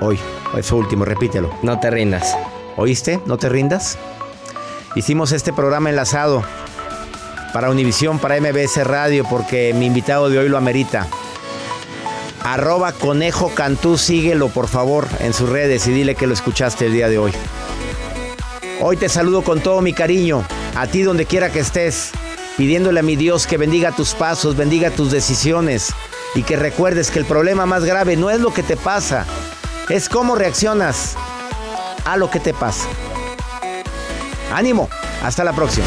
Hoy, 0.00 0.18
eso 0.56 0.76
último, 0.76 1.04
repítelo. 1.04 1.50
No 1.62 1.78
te 1.80 1.90
rindas. 1.90 2.36
¿Oíste? 2.76 3.20
¿No 3.26 3.38
te 3.38 3.48
rindas? 3.48 3.96
Hicimos 4.96 5.32
este 5.32 5.52
programa 5.52 5.90
enlazado 5.90 6.42
para 7.52 7.70
Univisión, 7.70 8.18
para 8.18 8.36
MBS 8.40 8.84
Radio, 8.84 9.24
porque 9.28 9.72
mi 9.74 9.86
invitado 9.86 10.28
de 10.30 10.38
hoy 10.38 10.48
lo 10.48 10.58
amerita. 10.58 11.06
Arroba 12.48 12.92
Conejo 12.92 13.54
Cantú, 13.54 13.98
síguelo 13.98 14.48
por 14.48 14.68
favor 14.68 15.06
en 15.20 15.34
sus 15.34 15.50
redes 15.50 15.86
y 15.86 15.92
dile 15.92 16.14
que 16.14 16.26
lo 16.26 16.32
escuchaste 16.32 16.86
el 16.86 16.94
día 16.94 17.10
de 17.10 17.18
hoy. 17.18 17.30
Hoy 18.80 18.96
te 18.96 19.10
saludo 19.10 19.42
con 19.42 19.60
todo 19.60 19.82
mi 19.82 19.92
cariño, 19.92 20.42
a 20.74 20.86
ti 20.86 21.02
donde 21.02 21.26
quiera 21.26 21.52
que 21.52 21.58
estés, 21.58 22.10
pidiéndole 22.56 23.00
a 23.00 23.02
mi 23.02 23.16
Dios 23.16 23.46
que 23.46 23.58
bendiga 23.58 23.92
tus 23.92 24.14
pasos, 24.14 24.56
bendiga 24.56 24.90
tus 24.90 25.10
decisiones 25.10 25.92
y 26.34 26.42
que 26.42 26.56
recuerdes 26.56 27.10
que 27.10 27.18
el 27.18 27.26
problema 27.26 27.66
más 27.66 27.84
grave 27.84 28.16
no 28.16 28.30
es 28.30 28.40
lo 28.40 28.54
que 28.54 28.62
te 28.62 28.78
pasa, 28.78 29.26
es 29.90 30.08
cómo 30.08 30.34
reaccionas 30.34 31.16
a 32.06 32.16
lo 32.16 32.30
que 32.30 32.40
te 32.40 32.54
pasa. 32.54 32.86
Ánimo, 34.54 34.88
hasta 35.22 35.44
la 35.44 35.52
próxima. 35.52 35.86